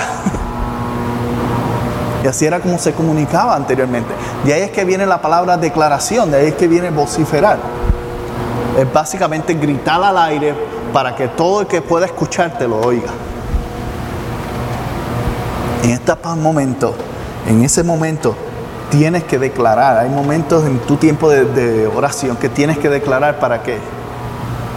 Y 2.24 2.28
así 2.28 2.46
era 2.46 2.60
como 2.60 2.78
se 2.78 2.92
comunicaba 2.94 3.56
anteriormente. 3.56 4.14
De 4.44 4.54
ahí 4.54 4.64
es 4.64 4.72
que 4.72 4.84
viene 4.84 5.06
la 5.06 5.22
palabra 5.22 5.58
declaración, 5.58 6.32
de 6.32 6.38
ahí 6.38 6.48
es 6.48 6.56
que 6.56 6.68
viene 6.68 6.90
vociferar. 6.90 7.75
Es 8.78 8.92
básicamente 8.92 9.54
gritar 9.54 10.04
al 10.04 10.18
aire 10.18 10.54
para 10.92 11.16
que 11.16 11.28
todo 11.30 11.62
el 11.62 11.68
que 11.68 11.82
pueda 11.82 12.06
escucharte 12.06 12.68
lo 12.68 12.82
oiga. 12.82 13.10
En 15.84 15.92
este 15.92 16.14
momento, 16.36 16.96
en 17.48 17.64
ese 17.64 17.84
momento, 17.84 18.36
tienes 18.90 19.24
que 19.24 19.38
declarar. 19.38 19.98
Hay 19.98 20.10
momentos 20.10 20.66
en 20.66 20.80
tu 20.80 20.98
tiempo 20.98 21.30
de, 21.30 21.88
oración 21.88 22.38
que 22.38 22.50
tienes 22.50 22.78
que 22.78 22.90
declarar 22.90 23.40
para 23.40 23.62
que, 23.62 23.78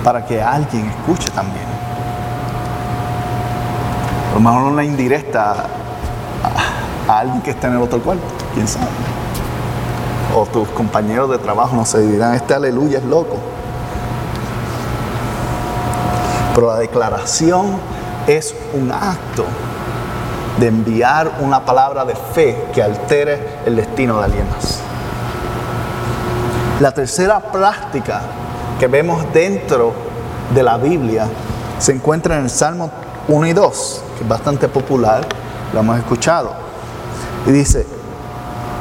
para 0.05 0.27
que 0.27 0.43
alguien 0.43 0.87
escuche 0.87 1.31
también. 1.31 1.67
A 4.31 4.35
lo 4.35 4.41
mejor 4.41 4.73
una 4.73 4.85
indirecta 4.85 5.67
a, 7.09 7.19
alguien 7.19 7.41
que 7.43 7.51
está 7.51 7.69
en 7.69 7.75
el 7.75 7.83
otro 7.83 8.01
cuarto, 8.01 8.23
quién 8.55 8.69
sabe. 8.69 8.87
O 10.37 10.45
tus 10.47 10.69
compañeros 10.69 11.31
de 11.31 11.39
trabajo 11.39 11.75
no 11.75 11.85
se 11.85 12.01
dirán, 12.07 12.35
este 12.35 12.55
aleluya 12.55 12.99
es 12.99 13.05
loco. 13.05 13.39
Pero 16.59 16.73
la 16.73 16.79
declaración 16.81 17.79
es 18.27 18.53
un 18.75 18.91
acto 18.91 19.45
de 20.59 20.67
enviar 20.67 21.37
una 21.39 21.65
palabra 21.65 22.05
de 22.05 22.17
fe 22.17 22.65
que 22.75 22.83
altere 22.83 23.61
el 23.65 23.77
destino 23.77 24.19
de 24.19 24.25
alguien 24.25 24.45
más. 24.51 24.81
La 26.81 26.91
tercera 26.91 27.39
práctica 27.39 28.23
que 28.81 28.89
vemos 28.89 29.25
dentro 29.33 29.93
de 30.53 30.65
la 30.65 30.79
Biblia 30.79 31.29
se 31.79 31.93
encuentra 31.93 32.39
en 32.39 32.43
el 32.43 32.51
Salmo 32.51 32.91
1 33.29 33.47
y 33.47 33.53
2, 33.53 34.03
que 34.17 34.25
es 34.25 34.29
bastante 34.29 34.67
popular, 34.67 35.25
lo 35.73 35.79
hemos 35.79 35.97
escuchado. 35.97 36.55
Y 37.47 37.53
dice, 37.53 37.87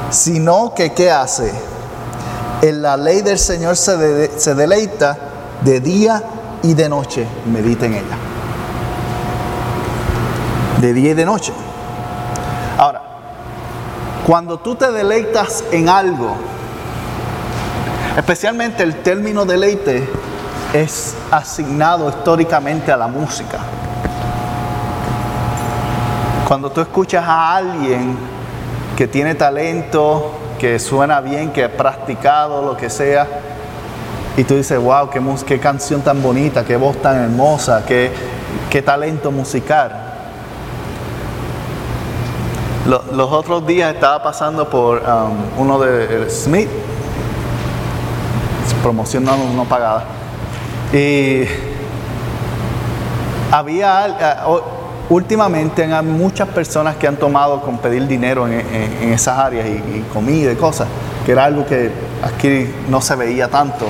sino 0.10 0.74
que 0.74 0.94
¿qué 0.94 1.12
hace? 1.12 1.54
En 2.64 2.82
la 2.82 2.98
ley 2.98 3.22
del 3.22 3.38
Señor 3.38 3.78
se, 3.78 4.32
se 4.40 4.56
deleita 4.56 5.16
de 5.62 5.80
día 5.80 6.24
y 6.68 6.74
de 6.74 6.90
noche 6.90 7.26
medita 7.46 7.86
en 7.86 7.94
ella. 7.94 8.18
De 10.82 10.94
día 10.94 11.12
y 11.12 11.14
de 11.14 11.26
noche. 11.26 11.54
Ahora, 12.78 13.02
cuando 14.26 14.58
tú 14.58 14.76
te 14.76 14.92
deleitas 14.92 15.64
en 15.72 15.88
algo, 15.88 16.36
especialmente 18.18 18.84
el 18.84 18.96
término 18.98 19.46
deleite 19.46 20.10
es 20.74 21.16
asignado 21.32 22.10
históricamente 22.10 22.92
a 22.92 22.98
la 22.98 23.08
música. 23.08 23.60
Cuando 26.50 26.70
tú 26.70 26.82
escuchas 26.82 27.24
a 27.26 27.56
alguien 27.56 28.18
que 28.98 29.08
tiene 29.08 29.36
talento, 29.36 30.34
que 30.60 30.80
suena 30.80 31.22
bien, 31.22 31.52
que 31.52 31.64
ha 31.64 31.78
practicado, 31.78 32.62
lo 32.62 32.76
que 32.76 32.90
sea, 32.90 33.47
y 34.38 34.44
tú 34.44 34.56
dices, 34.56 34.80
wow, 34.80 35.10
qué, 35.10 35.20
qué 35.48 35.60
canción 35.60 36.02
tan 36.02 36.22
bonita, 36.22 36.64
qué 36.64 36.78
voz 36.78 37.02
tan 37.02 37.16
hermosa, 37.18 37.84
qué, 37.86 38.12
qué 38.70 38.84
talento 38.84 39.32
musical. 39.32 40.04
Los, 42.86 43.32
otros 43.32 43.66
días 43.66 43.96
estaba 43.96 44.22
pasando 44.22 44.70
por 44.70 45.00
um, 45.00 45.60
uno 45.60 45.80
de 45.80 46.30
Smith, 46.30 46.70
promoción 48.84 49.26
no, 49.26 49.66
pagada, 49.66 50.06
y 50.94 51.44
había, 53.52 54.46
últimamente 55.10 55.84
hay 55.84 56.06
muchas 56.06 56.48
personas 56.50 56.96
que 56.96 57.08
han 57.08 57.18
tomado 57.18 57.62
con 57.62 57.80
pedir 57.80 58.08
dinero 58.08 58.48
en, 58.48 59.12
esas 59.12 59.38
áreas 59.38 59.68
y 59.68 60.06
comida 60.14 60.52
y 60.52 60.56
cosas 60.56 60.88
que 61.28 61.34
era 61.34 61.44
algo 61.44 61.66
que 61.66 61.92
aquí 62.24 62.70
no 62.90 63.02
se 63.02 63.16
veía 63.16 63.48
tanto, 63.48 63.88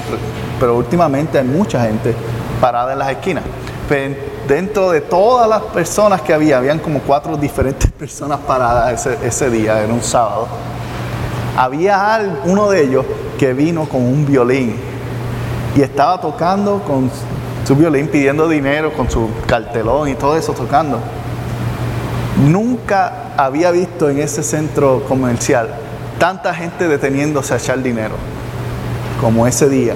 pero 0.60 0.76
últimamente 0.76 1.38
hay 1.40 1.46
mucha 1.46 1.84
gente 1.84 2.16
parada 2.60 2.94
en 2.94 3.00
las 3.00 3.10
esquinas. 3.10 3.44
dentro 4.48 4.92
de 4.92 5.02
todas 5.02 5.48
las 5.48 5.62
personas 5.62 6.22
que 6.22 6.34
había, 6.34 6.58
habían 6.58 6.80
como 6.80 7.00
cuatro 7.00 7.38
diferentes 7.38 7.92
personas 8.00 8.40
paradas 8.40 9.06
ese, 9.06 9.50
día, 9.50 9.82
era 9.82 9.94
un 9.94 10.04
sábado. 10.04 10.48
Había 11.56 12.40
uno 12.46 12.70
de 12.70 12.84
ellos 12.84 13.06
que 13.40 13.54
vino 13.54 13.86
con 13.86 14.02
un 14.02 14.26
violín 14.26 14.76
y 15.76 15.82
estaba 15.82 16.20
tocando 16.22 16.82
con 16.84 17.10
su 17.66 17.76
violín, 17.76 18.08
pidiendo 18.08 18.48
dinero 18.48 18.94
con 18.94 19.10
su 19.10 19.30
cartelón 19.48 20.10
y 20.10 20.16
todo 20.16 20.38
eso 20.38 20.54
tocando. 20.54 21.00
Nunca 22.48 23.34
había 23.36 23.72
visto 23.72 24.10
en 24.10 24.20
ese 24.20 24.44
centro 24.44 25.04
comercial 25.08 25.87
tanta 26.20 26.54
gente 26.54 26.88
deteniéndose 26.88 27.54
a 27.54 27.58
echar 27.58 27.82
dinero 27.82 28.16
como 29.22 29.48
ese 29.48 29.70
día. 29.70 29.96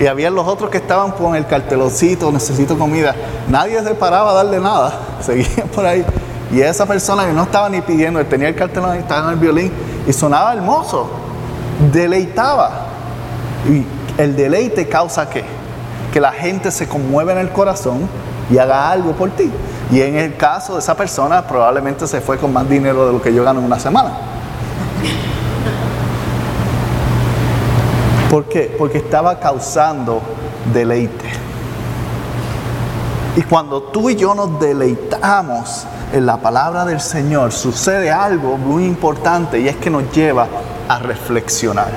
Y 0.00 0.06
había 0.06 0.30
los 0.30 0.46
otros 0.46 0.70
que 0.70 0.78
estaban 0.78 1.10
con 1.12 1.34
el 1.34 1.46
carteloncito, 1.46 2.30
necesito 2.30 2.78
comida. 2.78 3.14
Nadie 3.48 3.82
se 3.82 3.94
paraba 3.94 4.30
a 4.30 4.34
darle 4.34 4.60
nada, 4.60 4.92
seguían 5.20 5.68
por 5.74 5.84
ahí. 5.84 6.04
Y 6.52 6.60
esa 6.60 6.86
persona 6.86 7.26
que 7.26 7.32
no 7.32 7.42
estaba 7.42 7.68
ni 7.68 7.80
pidiendo, 7.80 8.24
tenía 8.24 8.48
el 8.48 8.54
cartelón, 8.54 8.96
estaba 8.96 9.26
en 9.26 9.34
el 9.34 9.38
violín 9.38 9.72
y 10.06 10.12
sonaba 10.12 10.52
hermoso, 10.54 11.10
deleitaba. 11.92 12.86
Y 13.68 13.84
el 14.20 14.36
deleite 14.36 14.88
causa 14.88 15.28
qué? 15.28 15.44
Que 16.12 16.20
la 16.20 16.32
gente 16.32 16.70
se 16.70 16.88
conmueve 16.88 17.32
en 17.32 17.38
el 17.38 17.50
corazón 17.50 18.08
y 18.50 18.56
haga 18.56 18.90
algo 18.90 19.12
por 19.12 19.30
ti. 19.30 19.50
Y 19.90 20.00
en 20.00 20.16
el 20.16 20.36
caso 20.36 20.74
de 20.74 20.78
esa 20.78 20.96
persona, 20.96 21.46
probablemente 21.46 22.06
se 22.06 22.20
fue 22.20 22.38
con 22.38 22.52
más 22.52 22.68
dinero 22.68 23.06
de 23.06 23.12
lo 23.12 23.20
que 23.20 23.34
yo 23.34 23.44
gano 23.44 23.60
en 23.60 23.66
una 23.66 23.78
semana. 23.78 24.10
¿Por 28.30 28.44
qué? 28.44 28.74
Porque 28.78 28.98
estaba 28.98 29.40
causando 29.40 30.20
deleite. 30.72 31.24
Y 33.36 33.42
cuando 33.42 33.84
tú 33.84 34.10
y 34.10 34.16
yo 34.16 34.34
nos 34.34 34.60
deleitamos 34.60 35.86
en 36.12 36.26
la 36.26 36.36
palabra 36.36 36.84
del 36.84 37.00
Señor, 37.00 37.52
sucede 37.52 38.10
algo 38.10 38.58
muy 38.58 38.84
importante 38.84 39.60
y 39.60 39.68
es 39.68 39.76
que 39.76 39.88
nos 39.88 40.12
lleva 40.12 40.46
a 40.88 40.98
reflexionar. 40.98 41.88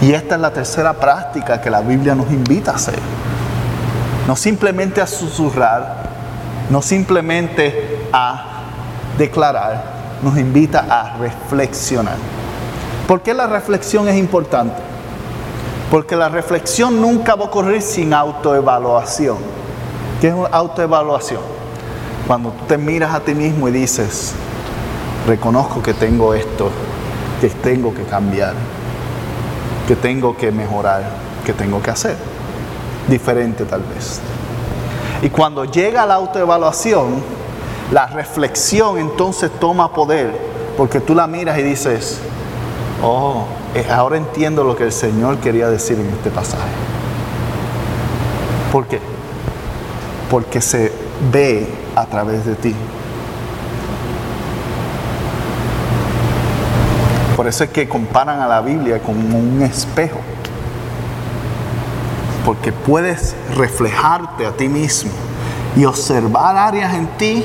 Y 0.00 0.12
esta 0.12 0.36
es 0.36 0.40
la 0.40 0.52
tercera 0.52 0.94
práctica 0.94 1.60
que 1.60 1.68
la 1.68 1.82
Biblia 1.82 2.14
nos 2.14 2.30
invita 2.30 2.70
a 2.70 2.76
hacer. 2.76 2.98
No 4.26 4.36
simplemente 4.36 5.02
a 5.02 5.06
susurrar, 5.06 6.04
no 6.70 6.80
simplemente 6.80 8.06
a 8.12 8.62
declarar, 9.18 9.82
nos 10.22 10.38
invita 10.38 10.86
a 10.88 11.18
reflexionar. 11.18 12.16
¿Por 13.06 13.20
qué 13.20 13.34
la 13.34 13.46
reflexión 13.46 14.08
es 14.08 14.16
importante? 14.16 14.89
Porque 15.90 16.14
la 16.14 16.28
reflexión 16.28 17.00
nunca 17.00 17.34
va 17.34 17.44
a 17.44 17.48
ocurrir 17.48 17.82
sin 17.82 18.14
autoevaluación. 18.14 19.38
¿Qué 20.20 20.28
es 20.28 20.34
autoevaluación? 20.52 21.40
Cuando 22.26 22.50
tú 22.50 22.64
te 22.66 22.78
miras 22.78 23.12
a 23.12 23.20
ti 23.20 23.34
mismo 23.34 23.68
y 23.68 23.72
dices, 23.72 24.34
reconozco 25.26 25.82
que 25.82 25.92
tengo 25.92 26.32
esto, 26.32 26.70
que 27.40 27.48
tengo 27.48 27.92
que 27.92 28.04
cambiar, 28.04 28.54
que 29.88 29.96
tengo 29.96 30.36
que 30.36 30.52
mejorar, 30.52 31.02
que 31.44 31.52
tengo 31.52 31.82
que 31.82 31.90
hacer. 31.90 32.16
Diferente 33.08 33.64
tal 33.64 33.82
vez. 33.82 34.20
Y 35.22 35.30
cuando 35.30 35.64
llega 35.64 36.06
la 36.06 36.14
autoevaluación, 36.14 37.20
la 37.90 38.06
reflexión 38.06 38.98
entonces 38.98 39.50
toma 39.58 39.92
poder, 39.92 40.32
porque 40.76 41.00
tú 41.00 41.14
la 41.14 41.26
miras 41.26 41.58
y 41.58 41.62
dices, 41.62 42.20
oh, 43.02 43.44
eh, 43.74 43.86
ahora 43.90 44.16
entiendo 44.16 44.64
lo 44.64 44.76
que 44.76 44.84
el 44.84 44.92
Señor 44.92 45.38
quería 45.38 45.68
decir 45.68 45.98
en 45.98 46.06
este 46.06 46.30
pasaje. 46.30 46.70
¿Por 48.72 48.86
qué? 48.86 49.00
Porque 50.30 50.60
se 50.60 50.92
ve 51.32 51.68
a 51.96 52.06
través 52.06 52.44
de 52.46 52.54
ti. 52.54 52.74
Por 57.36 57.48
eso 57.48 57.64
es 57.64 57.70
que 57.70 57.88
comparan 57.88 58.40
a 58.40 58.46
la 58.46 58.60
Biblia 58.60 59.00
como 59.02 59.38
un 59.38 59.62
espejo. 59.62 60.20
Porque 62.44 62.72
puedes 62.72 63.34
reflejarte 63.56 64.46
a 64.46 64.52
ti 64.52 64.68
mismo 64.68 65.10
y 65.76 65.84
observar 65.84 66.56
áreas 66.56 66.94
en 66.94 67.06
ti 67.16 67.44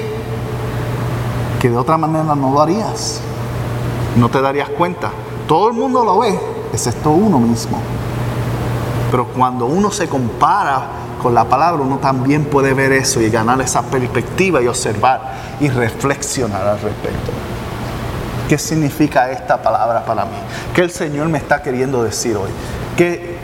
que 1.60 1.70
de 1.70 1.78
otra 1.78 1.98
manera 1.98 2.36
no 2.36 2.52
lo 2.52 2.62
harías. 2.62 3.22
No 4.16 4.30
te 4.30 4.42
darías 4.42 4.70
cuenta. 4.70 5.12
Todo 5.48 5.68
el 5.68 5.74
mundo 5.74 6.04
lo 6.04 6.20
ve, 6.20 6.40
excepto 6.74 7.12
uno 7.12 7.40
mismo. 7.40 7.80
Pero 9.12 9.28
cuando 9.28 9.66
uno 9.66 9.92
se 9.92 10.08
compara 10.08 10.88
con 11.22 11.34
la 11.34 11.46
palabra, 11.46 11.82
uno 11.82 11.98
también 11.98 12.46
puede 12.46 12.74
ver 12.74 12.92
eso 12.92 13.22
y 13.22 13.30
ganar 13.30 13.62
esa 13.62 13.84
perspectiva 13.84 14.62
y 14.62 14.68
observar 14.68 15.22
y 15.60 15.70
reflexionar 15.70 16.68
al 16.68 16.80
respecto. 16.82 17.32
¿Qué 18.50 18.58
significa 18.58 19.32
esta 19.32 19.62
palabra 19.62 20.04
para 20.06 20.26
mí? 20.26 20.38
¿Qué 20.74 20.82
el 20.82 20.92
Señor 20.92 21.30
me 21.30 21.38
está 21.38 21.62
queriendo 21.62 22.04
decir 22.04 22.36
hoy? 22.38 22.50
¿Qué, 22.96 23.38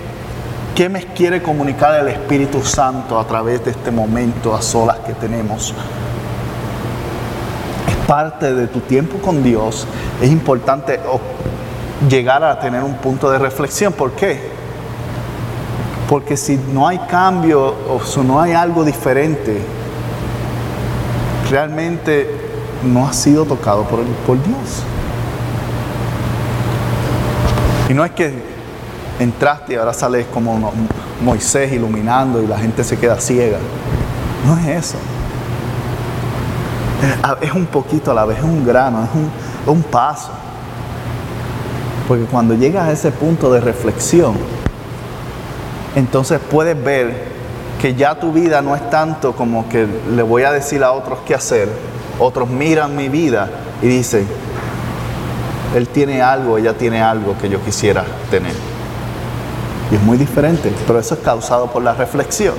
¿Qué 0.76 0.90
me 0.90 1.06
quiere 1.06 1.42
comunicar 1.42 2.00
el 2.00 2.08
Espíritu 2.08 2.64
Santo 2.64 3.20
a 3.20 3.26
través 3.26 3.64
de 3.66 3.72
este 3.72 3.92
momento 3.92 4.56
a 4.56 4.62
solas 4.62 5.00
que 5.00 5.14
tenemos? 5.14 5.74
Es 7.88 7.96
parte 8.08 8.54
de 8.54 8.68
tu 8.68 8.80
tiempo 8.82 9.18
con 9.20 9.42
Dios. 9.44 9.88
Es 10.22 10.30
importante 10.30 11.00
llegar 12.10 12.44
a 12.44 12.60
tener 12.60 12.84
un 12.84 12.96
punto 12.96 13.30
de 13.30 13.38
reflexión. 13.38 13.94
¿Por 13.94 14.12
qué? 14.12 14.40
Porque 16.10 16.36
si 16.36 16.58
no 16.58 16.88
hay 16.88 17.00
cambio 17.00 17.74
o 17.90 18.02
si 18.04 18.20
no 18.22 18.42
hay 18.42 18.54
algo 18.54 18.84
diferente, 18.84 19.62
realmente 21.50 22.30
no 22.84 23.08
ha 23.08 23.14
sido 23.14 23.46
tocado 23.46 23.84
por, 23.84 24.00
Dios. 24.44 24.84
Y 27.90 27.94
no 27.94 28.04
es 28.04 28.12
que 28.12 28.34
entraste 29.20 29.74
y 29.74 29.76
ahora 29.76 29.94
sales 29.94 30.26
como 30.34 30.72
Moisés 31.22 31.72
iluminando 31.72 32.42
y 32.42 32.48
la 32.48 32.58
gente 32.58 32.84
se 32.84 32.98
queda 32.98 33.20
ciega. 33.20 33.58
No 34.46 34.58
es 34.58 34.86
eso. 34.86 34.98
Es 37.42 37.54
un 37.54 37.66
poquito 37.66 38.12
a 38.12 38.14
la 38.14 38.26
vez, 38.26 38.38
es 38.38 38.44
un 38.44 38.66
grano, 38.66 39.04
es 39.04 39.68
un 39.68 39.84
paso. 39.84 40.32
Porque 42.12 42.26
cuando 42.26 42.56
llegas 42.56 42.90
a 42.90 42.92
ese 42.92 43.10
punto 43.10 43.54
de 43.54 43.62
reflexión, 43.62 44.34
entonces 45.96 46.42
puedes 46.42 46.76
ver 46.84 47.30
que 47.82 47.96
ya 47.96 48.20
tu 48.20 48.34
vida 48.34 48.62
no 48.62 48.76
es 48.76 48.90
tanto 48.90 49.32
como 49.32 49.70
que 49.70 49.88
le 50.14 50.22
voy 50.22 50.44
a 50.44 50.52
decir 50.52 50.84
a 50.84 50.92
otros 50.92 51.20
qué 51.26 51.36
hacer. 51.36 51.70
Otros 52.20 52.50
miran 52.50 52.98
mi 52.98 53.08
vida 53.08 53.50
y 53.82 53.88
dicen, 53.88 54.28
él 55.74 55.88
tiene 55.88 56.22
algo, 56.22 56.58
ella 56.58 56.74
tiene 56.74 57.02
algo 57.02 57.38
que 57.38 57.48
yo 57.48 57.64
quisiera 57.64 58.04
tener. 58.30 58.56
Y 59.90 59.96
es 59.96 60.02
muy 60.02 60.18
diferente, 60.18 60.70
pero 60.86 61.00
eso 61.00 61.14
es 61.14 61.22
causado 61.22 61.68
por 61.68 61.82
la 61.82 61.94
reflexión. 61.94 62.56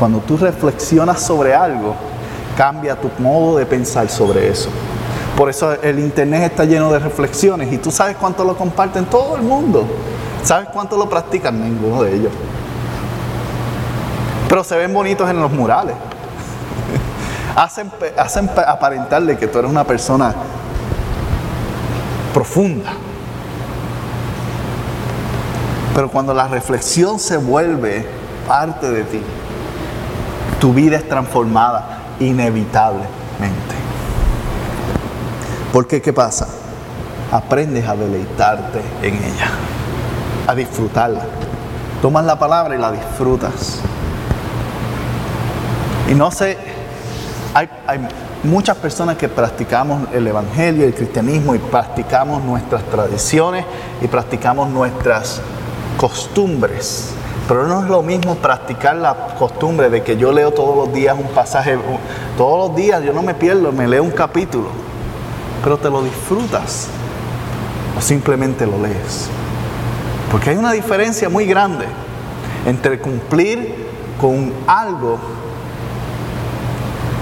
Cuando 0.00 0.18
tú 0.18 0.36
reflexionas 0.36 1.22
sobre 1.22 1.54
algo, 1.54 1.94
cambia 2.56 2.96
tu 2.96 3.10
modo 3.22 3.58
de 3.58 3.64
pensar 3.64 4.08
sobre 4.08 4.48
eso. 4.48 4.70
Por 5.36 5.50
eso 5.50 5.72
el 5.82 5.98
Internet 5.98 6.52
está 6.52 6.64
lleno 6.64 6.90
de 6.90 6.98
reflexiones 6.98 7.70
y 7.70 7.76
tú 7.76 7.90
sabes 7.90 8.16
cuánto 8.16 8.42
lo 8.42 8.56
comparten 8.56 9.04
todo 9.04 9.36
el 9.36 9.42
mundo. 9.42 9.86
¿Sabes 10.42 10.68
cuánto 10.72 10.96
lo 10.96 11.08
practican? 11.10 11.62
Ninguno 11.62 12.02
de 12.02 12.14
ellos. 12.14 12.32
Pero 14.48 14.64
se 14.64 14.76
ven 14.76 14.94
bonitos 14.94 15.28
en 15.28 15.38
los 15.38 15.52
murales. 15.52 15.94
hacen, 17.56 18.50
aparentarle 18.66 19.36
que 19.36 19.46
tú 19.46 19.58
eres 19.58 19.70
una 19.70 19.84
persona 19.84 20.34
profunda. 22.32 22.92
Pero 25.94 26.10
cuando 26.10 26.32
la 26.32 26.48
reflexión 26.48 27.18
se 27.18 27.36
vuelve 27.36 28.06
parte 28.48 28.90
de 28.90 29.02
ti, 29.04 29.20
tu 30.60 30.72
vida 30.72 30.96
es 30.96 31.06
transformada 31.06 31.98
inevitablemente. 32.20 33.75
Porque 35.76 36.00
¿qué 36.00 36.10
pasa? 36.10 36.48
Aprendes 37.30 37.86
a 37.86 37.94
deleitarte 37.94 38.80
en 39.02 39.14
ella 39.16 39.50
a 40.46 40.54
disfrutarla. 40.54 41.20
Tomas 42.00 42.24
la 42.24 42.38
palabra 42.38 42.74
y 42.74 42.78
la 42.78 42.90
disfrutas. 42.90 43.80
Y 46.10 46.14
no 46.14 46.30
sé, 46.30 46.56
hay, 47.52 47.68
muchas 48.42 48.78
personas 48.78 49.18
que 49.18 49.28
practicamos 49.28 50.08
el 50.14 50.26
Evangelio, 50.26 50.86
el 50.86 50.94
cristianismo 50.94 51.54
y 51.54 51.58
practicamos 51.58 52.42
nuestras 52.42 52.82
tradiciones 52.84 53.66
y 54.00 54.06
practicamos 54.06 54.70
nuestras 54.70 55.42
costumbres. 55.98 57.10
Pero 57.46 57.66
no 57.66 57.84
es 57.84 57.90
lo 57.90 58.00
mismo 58.00 58.36
practicar 58.36 58.96
la 58.96 59.14
costumbre 59.38 59.90
de 59.90 60.02
que 60.02 60.16
yo 60.16 60.32
leo 60.32 60.52
todos 60.52 60.74
los 60.74 60.94
días 60.94 61.14
un 61.18 61.28
pasaje, 61.34 61.78
todos 62.38 62.66
los 62.66 62.76
días 62.78 63.04
yo 63.04 63.12
no 63.12 63.20
me 63.20 63.34
pierdo, 63.34 63.72
me 63.72 63.86
leo 63.86 64.02
un 64.02 64.10
capítulo, 64.10 64.68
pero 65.66 65.78
te 65.78 65.90
lo 65.90 66.00
disfrutas 66.00 66.86
o 67.98 68.00
simplemente 68.00 68.64
lo 68.64 68.80
lees. 68.80 69.28
Porque 70.30 70.50
hay 70.50 70.56
una 70.56 70.70
diferencia 70.70 71.28
muy 71.28 71.44
grande 71.44 71.86
entre 72.64 73.00
cumplir 73.00 73.74
con 74.20 74.52
algo 74.68 75.18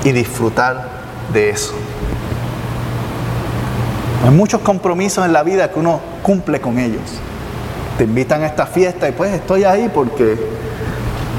y 0.05 0.13
disfrutar 0.13 0.91
de 1.33 1.49
eso. 1.49 1.73
Hay 4.27 4.31
muchos 4.31 4.61
compromisos 4.61 5.25
en 5.25 5.33
la 5.33 5.43
vida 5.43 5.71
que 5.71 5.79
uno 5.79 6.01
cumple 6.23 6.61
con 6.61 6.79
ellos. 6.79 7.01
Te 7.97 8.05
invitan 8.05 8.43
a 8.43 8.47
esta 8.47 8.67
fiesta 8.67 9.09
y 9.09 9.13
pues 9.13 9.33
estoy 9.33 9.65
ahí 9.65 9.91
porque 9.95 10.37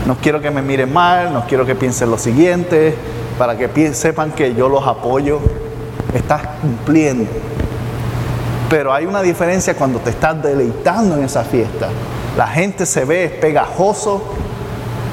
no 0.07 0.17
quiero 0.17 0.41
que 0.41 0.49
me 0.49 0.63
miren 0.63 0.91
mal, 0.91 1.31
no 1.31 1.45
quiero 1.45 1.67
que 1.67 1.75
piensen 1.75 2.09
lo 2.09 2.17
siguiente, 2.17 2.95
para 3.37 3.55
que 3.55 3.93
sepan 3.93 4.31
que 4.31 4.55
yo 4.55 4.67
los 4.69 4.87
apoyo. 4.87 5.64
Estás 6.13 6.41
cumpliendo. 6.61 7.25
Pero 8.69 8.93
hay 8.93 9.05
una 9.05 9.21
diferencia 9.21 9.75
cuando 9.75 9.99
te 9.99 10.09
estás 10.09 10.41
deleitando 10.41 11.17
en 11.17 11.23
esa 11.23 11.43
fiesta. 11.43 11.89
La 12.37 12.47
gente 12.47 12.85
se 12.85 13.05
ve 13.05 13.29
pegajoso, 13.29 14.23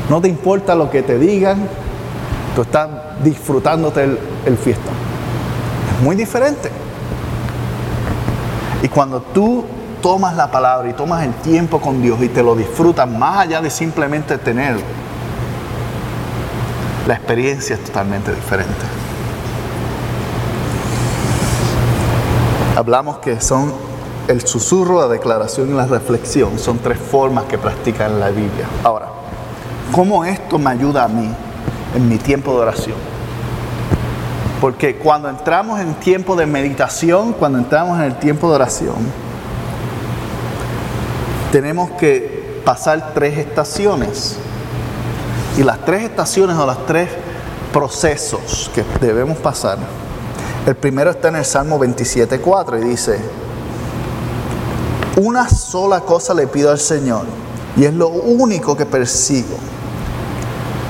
no 0.08 0.20
te 0.20 0.28
importa 0.28 0.74
lo 0.74 0.90
que 0.90 1.02
te 1.02 1.18
digan, 1.18 1.68
tú 2.54 2.62
estás 2.62 2.88
disfrutándote 3.22 4.04
el, 4.04 4.18
el 4.46 4.56
fiesta. 4.56 4.90
Es 5.96 6.04
muy 6.04 6.16
diferente. 6.16 6.70
Y 8.82 8.88
cuando 8.88 9.20
tú 9.20 9.64
tomas 10.02 10.34
la 10.34 10.50
palabra 10.50 10.90
y 10.90 10.92
tomas 10.92 11.24
el 11.24 11.32
tiempo 11.34 11.80
con 11.80 12.02
Dios 12.02 12.20
y 12.20 12.28
te 12.28 12.42
lo 12.42 12.56
disfrutas 12.56 13.08
más 13.08 13.38
allá 13.38 13.60
de 13.60 13.70
simplemente 13.70 14.36
tener, 14.38 14.76
la 17.06 17.14
experiencia 17.14 17.76
es 17.76 17.84
totalmente 17.84 18.32
diferente. 18.32 19.01
Hablamos 22.82 23.18
que 23.18 23.40
son 23.40 23.72
el 24.26 24.44
susurro, 24.44 25.02
la 25.02 25.06
declaración 25.06 25.70
y 25.70 25.72
la 25.72 25.86
reflexión. 25.86 26.58
Son 26.58 26.78
tres 26.78 26.98
formas 26.98 27.44
que 27.44 27.56
practican 27.56 28.18
la 28.18 28.30
Biblia. 28.30 28.66
Ahora, 28.82 29.06
¿cómo 29.92 30.24
esto 30.24 30.58
me 30.58 30.70
ayuda 30.70 31.04
a 31.04 31.06
mí 31.06 31.32
en 31.94 32.08
mi 32.08 32.18
tiempo 32.18 32.50
de 32.50 32.58
oración? 32.58 32.96
Porque 34.60 34.96
cuando 34.96 35.28
entramos 35.28 35.78
en 35.78 35.94
tiempo 35.94 36.34
de 36.34 36.44
meditación, 36.44 37.34
cuando 37.34 37.58
entramos 37.58 38.00
en 38.00 38.06
el 38.06 38.16
tiempo 38.16 38.48
de 38.48 38.56
oración, 38.56 38.96
tenemos 41.52 41.88
que 41.92 42.62
pasar 42.64 43.12
tres 43.14 43.38
estaciones. 43.38 44.38
Y 45.56 45.62
las 45.62 45.84
tres 45.84 46.02
estaciones 46.02 46.56
o 46.56 46.66
los 46.66 46.84
tres 46.84 47.10
procesos 47.72 48.72
que 48.74 48.84
debemos 49.00 49.38
pasar 49.38 49.78
el 50.66 50.76
primero 50.76 51.10
está 51.10 51.28
en 51.28 51.36
el 51.36 51.44
Salmo 51.44 51.78
27.4 51.78 52.80
y 52.80 52.88
dice, 52.88 53.18
una 55.16 55.48
sola 55.48 56.00
cosa 56.00 56.34
le 56.34 56.46
pido 56.46 56.70
al 56.70 56.78
Señor 56.78 57.26
y 57.76 57.84
es 57.84 57.92
lo 57.92 58.08
único 58.08 58.76
que 58.76 58.86
persigo, 58.86 59.56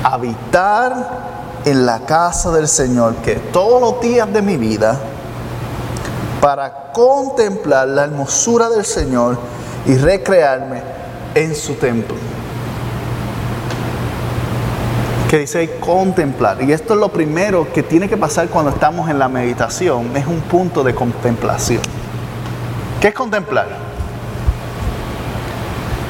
habitar 0.04 1.62
en 1.64 1.86
la 1.86 2.00
casa 2.00 2.50
del 2.50 2.68
Señor 2.68 3.14
que 3.16 3.36
todos 3.36 3.80
los 3.80 4.00
días 4.00 4.30
de 4.32 4.42
mi 4.42 4.56
vida 4.56 4.98
para 6.40 6.92
contemplar 6.92 7.88
la 7.88 8.04
hermosura 8.04 8.68
del 8.68 8.84
Señor 8.84 9.38
y 9.86 9.96
recrearme 9.96 10.82
en 11.34 11.54
su 11.54 11.74
templo 11.74 12.31
que 15.32 15.38
dice 15.38 15.78
contemplar. 15.80 16.62
Y 16.62 16.72
esto 16.72 16.92
es 16.92 17.00
lo 17.00 17.08
primero 17.08 17.66
que 17.72 17.82
tiene 17.82 18.06
que 18.06 18.18
pasar 18.18 18.48
cuando 18.48 18.70
estamos 18.70 19.08
en 19.08 19.18
la 19.18 19.30
meditación, 19.30 20.14
es 20.14 20.26
un 20.26 20.42
punto 20.42 20.84
de 20.84 20.94
contemplación. 20.94 21.80
¿Qué 23.00 23.08
es 23.08 23.14
contemplar? 23.14 23.66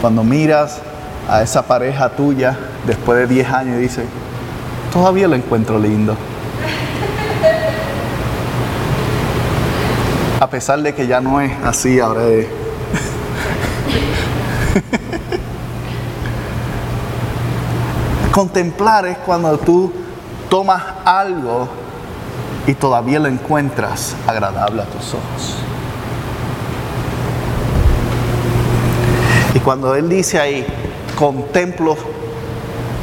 Cuando 0.00 0.24
miras 0.24 0.80
a 1.28 1.40
esa 1.40 1.62
pareja 1.64 2.08
tuya 2.08 2.58
después 2.84 3.16
de 3.16 3.32
10 3.32 3.48
años 3.50 3.76
y 3.78 3.82
dices, 3.82 4.06
todavía 4.92 5.28
lo 5.28 5.36
encuentro 5.36 5.78
lindo. 5.78 6.16
A 10.40 10.50
pesar 10.50 10.82
de 10.82 10.92
que 10.96 11.06
ya 11.06 11.20
no 11.20 11.40
es 11.40 11.52
así, 11.62 12.00
ahora. 12.00 12.22
Contemplar 18.32 19.06
es 19.06 19.18
cuando 19.18 19.58
tú 19.58 19.92
tomas 20.48 20.82
algo 21.04 21.68
y 22.66 22.72
todavía 22.72 23.18
lo 23.18 23.28
encuentras 23.28 24.16
agradable 24.26 24.80
a 24.80 24.84
tus 24.86 25.12
ojos. 25.12 25.56
Y 29.54 29.58
cuando 29.60 29.94
Él 29.94 30.08
dice 30.08 30.40
ahí, 30.40 30.66
contemplo, 31.18 31.94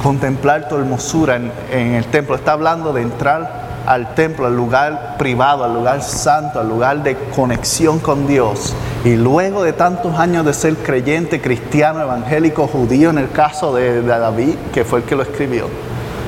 contemplar 0.01 0.67
tu 0.67 0.75
hermosura 0.75 1.35
en, 1.35 1.51
en 1.71 1.93
el 1.93 2.05
templo, 2.05 2.35
está 2.35 2.53
hablando 2.53 2.91
de 2.91 3.03
entrar 3.03 3.69
al 3.85 4.15
templo, 4.15 4.47
al 4.47 4.55
lugar 4.55 5.15
privado, 5.19 5.63
al 5.63 5.75
lugar 5.75 6.01
santo, 6.01 6.59
al 6.59 6.69
lugar 6.69 7.03
de 7.03 7.15
conexión 7.35 7.99
con 7.99 8.25
Dios. 8.25 8.73
Y 9.05 9.15
luego 9.15 9.63
de 9.63 9.71
tantos 9.71 10.19
años 10.19 10.45
de 10.45 10.53
ser 10.53 10.75
creyente, 10.75 11.39
cristiano, 11.39 12.01
evangélico, 12.01 12.67
judío, 12.67 13.09
en 13.11 13.17
el 13.17 13.31
caso 13.31 13.73
de, 13.73 14.01
David, 14.01 14.55
que 14.73 14.83
fue 14.83 14.99
el 14.99 15.05
que 15.05 15.15
lo 15.15 15.23
escribió, 15.23 15.67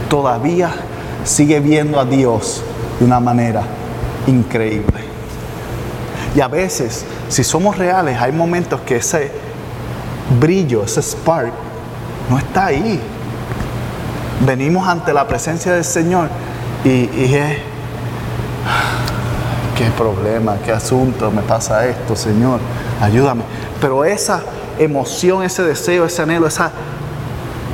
todavía 0.10 0.72
sigue 1.26 1.60
viendo 1.60 2.00
a 2.00 2.06
Dios 2.06 2.64
de 3.00 3.06
una 3.06 3.20
manera 3.20 3.64
increíble. 4.26 5.02
Y 6.34 6.40
a 6.40 6.48
veces, 6.48 7.06
si 7.28 7.44
somos 7.44 7.78
reales, 7.78 8.18
hay 8.22 8.32
momentos 8.32 8.80
que 8.82 8.98
ese 8.98 9.32
brillo, 10.40 10.84
ese 10.84 11.02
spark, 11.02 11.52
no 12.30 12.38
está 12.38 12.68
ahí. 12.68 13.02
Venimos 14.46 14.88
ante 14.88 15.14
la 15.14 15.28
presencia 15.28 15.74
del 15.74 15.84
Señor 15.84 16.30
y, 16.86 16.90
y 16.90 17.36
es, 17.36 17.58
qué 19.82 19.90
problema, 19.98 20.58
qué 20.64 20.72
asunto, 20.72 21.32
me 21.32 21.42
pasa 21.42 21.88
esto, 21.88 22.16
Señor, 22.16 22.60
ayúdame. 23.02 23.42
Pero 23.80 24.06
esa 24.06 24.44
emoción, 24.78 25.42
ese 25.42 25.64
deseo, 25.64 26.06
ese 26.06 26.22
anhelo, 26.22 26.46
esa 26.46 26.72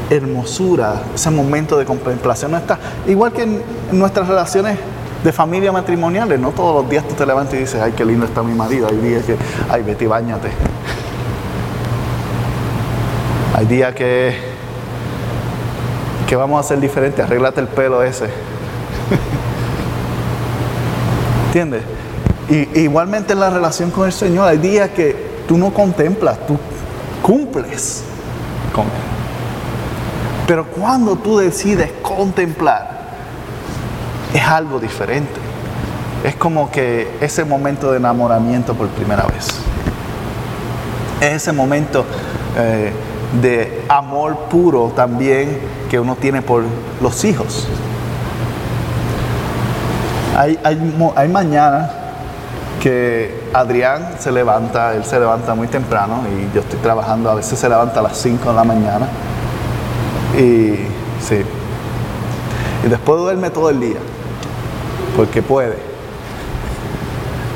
hermosura, 0.09 1.01
ese 1.13 1.29
momento 1.31 1.77
de 1.77 1.83
contemplación 1.83 2.51
no 2.51 2.57
está. 2.57 2.79
Igual 3.07 3.33
que 3.33 3.43
en 3.43 3.61
nuestras 3.91 4.25
relaciones 4.25 4.77
de 5.21 5.33
familia 5.33 5.73
matrimoniales, 5.73 6.39
no 6.39 6.51
todos 6.51 6.81
los 6.81 6.89
días 6.89 7.05
tú 7.05 7.13
te 7.13 7.25
levantas 7.25 7.55
y 7.55 7.57
dices, 7.57 7.81
ay, 7.81 7.91
qué 7.91 8.05
lindo 8.05 8.25
está 8.25 8.41
mi 8.41 8.53
marido. 8.53 8.87
Hay 8.89 8.95
días 8.97 9.25
que, 9.25 9.35
ay, 9.69 9.83
Betty, 9.83 10.05
bañate. 10.05 10.47
Hay 13.53 13.65
días 13.65 13.93
que, 13.93 14.33
que 16.25 16.35
vamos 16.37 16.55
a 16.55 16.61
hacer 16.61 16.79
diferente, 16.79 17.21
arréglate 17.21 17.59
el 17.59 17.67
pelo 17.67 18.01
ese. 18.01 18.29
¿Entiendes? 21.47 21.96
Y, 22.49 22.79
igualmente 22.79 23.33
en 23.33 23.39
la 23.39 23.49
relación 23.49 23.91
con 23.91 24.05
el 24.05 24.13
Señor, 24.13 24.47
hay 24.47 24.57
días 24.57 24.89
que 24.89 25.43
tú 25.47 25.57
no 25.57 25.73
contemplas, 25.73 26.45
tú 26.45 26.57
cumples. 27.21 28.03
Pero 30.45 30.65
cuando 30.67 31.15
tú 31.17 31.37
decides 31.37 31.91
contemplar, 32.01 32.97
es 34.33 34.43
algo 34.43 34.79
diferente. 34.79 35.39
Es 36.23 36.35
como 36.35 36.71
que 36.71 37.17
ese 37.21 37.43
momento 37.43 37.91
de 37.91 37.97
enamoramiento 37.97 38.73
por 38.73 38.87
primera 38.89 39.23
vez. 39.23 39.47
Es 41.21 41.33
ese 41.33 41.51
momento 41.51 42.05
eh, 42.57 42.91
de 43.41 43.83
amor 43.89 44.37
puro 44.49 44.91
también 44.95 45.59
que 45.89 45.99
uno 45.99 46.15
tiene 46.15 46.41
por 46.41 46.63
los 47.01 47.23
hijos. 47.25 47.67
Hay, 50.37 50.59
hay, 50.63 51.27
mañana 51.27 51.89
que 52.81 53.49
Adrián 53.53 54.15
se 54.19 54.31
levanta, 54.31 54.93
él 54.93 55.03
se 55.03 55.19
levanta 55.19 55.55
muy 55.55 55.67
temprano 55.67 56.23
y 56.27 56.53
yo 56.53 56.61
estoy 56.61 56.79
trabajando, 56.79 57.29
a 57.29 57.35
veces 57.35 57.57
se 57.57 57.67
levanta 57.67 57.99
a 57.99 58.03
las 58.03 58.17
5 58.17 58.49
de 58.49 58.55
la 58.55 58.63
mañana. 58.63 59.07
Y 60.37 60.75
sí. 61.21 61.43
Y 62.85 62.89
después 62.89 63.19
duerme 63.19 63.49
todo 63.49 63.69
el 63.69 63.79
día, 63.79 63.99
porque 65.15 65.41
puede. 65.41 65.77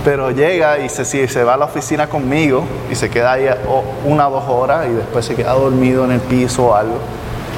Pero 0.03 0.31
llega 0.31 0.79
y 0.79 0.89
se, 0.89 1.05
se 1.05 1.43
va 1.43 1.53
a 1.53 1.57
la 1.57 1.65
oficina 1.65 2.07
conmigo 2.07 2.63
y 2.91 2.95
se 2.95 3.09
queda 3.09 3.33
ahí 3.33 3.45
una 4.03 4.27
o 4.29 4.31
dos 4.31 4.45
horas 4.47 4.87
y 4.89 4.93
después 4.93 5.25
se 5.25 5.35
queda 5.35 5.53
dormido 5.53 6.05
en 6.05 6.11
el 6.11 6.21
piso 6.21 6.67
o 6.67 6.75
algo. 6.75 6.97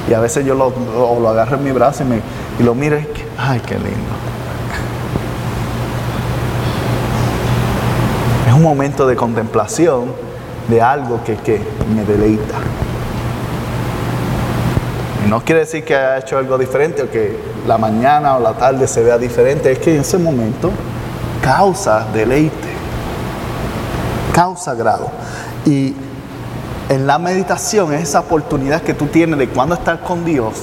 Y 0.08 0.12
a 0.12 0.20
veces 0.20 0.44
yo 0.44 0.54
lo, 0.54 0.70
lo, 1.18 1.28
agarro 1.30 1.56
en 1.56 1.64
mi 1.64 1.72
brazo 1.72 2.02
y, 2.02 2.06
me, 2.06 2.20
y 2.60 2.62
lo 2.62 2.74
miro 2.74 2.98
y, 2.98 3.06
ay, 3.38 3.60
qué 3.66 3.74
lindo. 3.76 4.33
Momento 8.64 9.06
de 9.06 9.14
contemplación 9.14 10.06
de 10.68 10.80
algo 10.80 11.22
que, 11.22 11.36
que 11.36 11.60
me 11.94 12.04
deleita. 12.04 12.54
Y 15.24 15.28
no 15.28 15.42
quiere 15.44 15.60
decir 15.60 15.84
que 15.84 15.94
haya 15.94 16.18
hecho 16.18 16.38
algo 16.38 16.58
diferente 16.58 17.02
o 17.02 17.10
que 17.10 17.38
la 17.66 17.78
mañana 17.78 18.36
o 18.36 18.40
la 18.40 18.54
tarde 18.54 18.86
se 18.88 19.02
vea 19.02 19.18
diferente, 19.18 19.70
es 19.70 19.78
que 19.78 19.94
en 19.94 20.00
ese 20.00 20.18
momento 20.18 20.70
causa 21.42 22.06
deleite, 22.12 22.68
causa 24.32 24.74
grado. 24.74 25.10
Y 25.66 25.94
en 26.88 27.06
la 27.06 27.18
meditación 27.18 27.92
es 27.92 28.02
esa 28.02 28.20
oportunidad 28.20 28.82
que 28.82 28.94
tú 28.94 29.06
tienes 29.06 29.38
de 29.38 29.48
cuando 29.48 29.74
estar 29.74 30.00
con 30.00 30.24
Dios, 30.24 30.54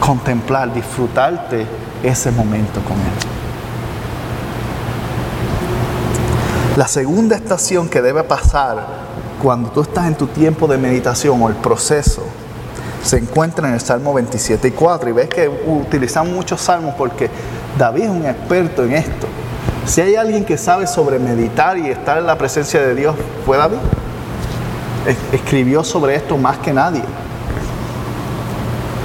contemplar, 0.00 0.72
disfrutarte 0.72 1.66
ese 2.02 2.30
momento 2.30 2.80
con 2.82 2.96
Él. 2.96 3.35
La 6.76 6.86
segunda 6.86 7.36
estación 7.36 7.88
que 7.88 8.02
debe 8.02 8.22
pasar 8.22 8.86
cuando 9.42 9.70
tú 9.70 9.80
estás 9.80 10.08
en 10.08 10.14
tu 10.14 10.26
tiempo 10.26 10.66
de 10.66 10.76
meditación 10.76 11.40
o 11.42 11.48
el 11.48 11.54
proceso 11.54 12.22
se 13.02 13.16
encuentra 13.16 13.68
en 13.68 13.74
el 13.74 13.80
Salmo 13.80 14.12
27 14.12 14.68
y 14.68 14.70
4. 14.72 15.08
Y 15.08 15.12
ves 15.12 15.28
que 15.30 15.48
utilizamos 15.48 16.34
muchos 16.34 16.60
salmos 16.60 16.94
porque 16.98 17.30
David 17.78 18.02
es 18.02 18.10
un 18.10 18.26
experto 18.26 18.84
en 18.84 18.92
esto. 18.92 19.26
Si 19.86 20.02
hay 20.02 20.16
alguien 20.16 20.44
que 20.44 20.58
sabe 20.58 20.86
sobre 20.86 21.18
meditar 21.18 21.78
y 21.78 21.88
estar 21.88 22.18
en 22.18 22.26
la 22.26 22.36
presencia 22.36 22.82
de 22.82 22.94
Dios, 22.94 23.16
fue 23.46 23.56
David. 23.56 23.78
Escribió 25.32 25.82
sobre 25.82 26.16
esto 26.16 26.36
más 26.36 26.58
que 26.58 26.74
nadie. 26.74 27.02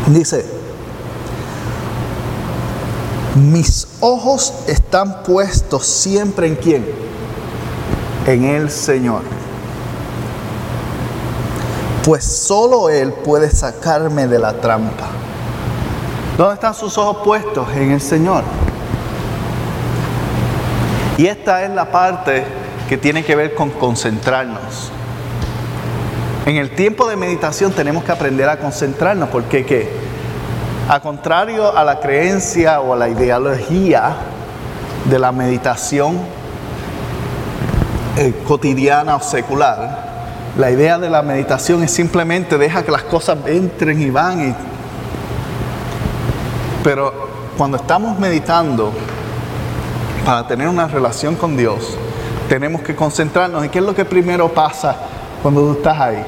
Dice, 0.07 0.45
mis 3.35 3.87
ojos 4.01 4.55
están 4.67 5.23
puestos 5.23 5.85
siempre 5.85 6.47
en 6.47 6.55
quién? 6.55 7.10
En 8.27 8.45
el 8.45 8.69
Señor. 8.69 9.21
Pues 12.03 12.23
solo 12.23 12.89
Él 12.89 13.13
puede 13.13 13.49
sacarme 13.51 14.27
de 14.27 14.39
la 14.39 14.53
trampa. 14.53 15.07
¿Dónde 16.37 16.55
están 16.55 16.73
sus 16.73 16.97
ojos 16.97 17.17
puestos? 17.23 17.67
En 17.75 17.91
el 17.91 18.01
Señor. 18.01 18.43
Y 21.17 21.27
esta 21.27 21.63
es 21.63 21.69
la 21.69 21.91
parte 21.91 22.43
que 22.89 22.97
tiene 22.97 23.23
que 23.23 23.35
ver 23.35 23.53
con 23.53 23.69
concentrarnos. 23.69 24.91
En 26.45 26.57
el 26.57 26.71
tiempo 26.71 27.07
de 27.07 27.15
meditación 27.15 27.71
tenemos 27.71 28.03
que 28.03 28.11
aprender 28.11 28.49
a 28.49 28.57
concentrarnos, 28.57 29.29
porque 29.29 29.63
¿qué? 29.63 29.87
A 30.89 30.99
contrario 30.99 31.77
a 31.77 31.83
la 31.83 31.99
creencia 31.99 32.81
o 32.81 32.93
a 32.93 32.97
la 32.97 33.07
ideología 33.09 34.15
de 35.05 35.19
la 35.19 35.31
meditación 35.31 36.19
eh, 38.17 38.33
cotidiana 38.47 39.15
o 39.15 39.21
secular, 39.21 40.11
la 40.57 40.69
idea 40.69 40.97
de 40.97 41.09
la 41.09 41.21
meditación 41.21 41.83
es 41.83 41.91
simplemente 41.91 42.57
deja 42.57 42.83
que 42.83 42.91
las 42.91 43.03
cosas 43.03 43.37
entren 43.45 44.01
y 44.01 44.09
van. 44.09 44.55
Pero 46.83 47.13
cuando 47.57 47.77
estamos 47.77 48.19
meditando 48.19 48.91
para 50.25 50.45
tener 50.47 50.67
una 50.67 50.87
relación 50.87 51.35
con 51.35 51.55
Dios, 51.55 51.97
tenemos 52.49 52.81
que 52.81 52.95
concentrarnos. 52.95 53.65
¿Y 53.65 53.69
qué 53.69 53.79
es 53.79 53.85
lo 53.85 53.95
que 53.95 54.03
primero 54.03 54.49
pasa 54.49 54.95
cuando 55.41 55.61
tú 55.61 55.71
estás 55.73 55.99
ahí? 55.99 56.23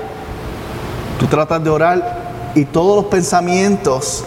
Tú 1.19 1.27
tratas 1.27 1.61
de 1.61 1.69
orar 1.69 2.23
y 2.55 2.65
todos 2.65 2.95
los 2.95 3.05
pensamientos 3.05 4.23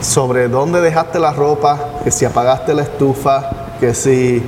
sobre 0.00 0.48
dónde 0.48 0.80
dejaste 0.80 1.18
la 1.18 1.32
ropa, 1.32 1.78
que 2.04 2.10
si 2.10 2.24
apagaste 2.24 2.72
la 2.72 2.82
estufa, 2.82 3.50
que 3.80 3.92
si 3.92 4.42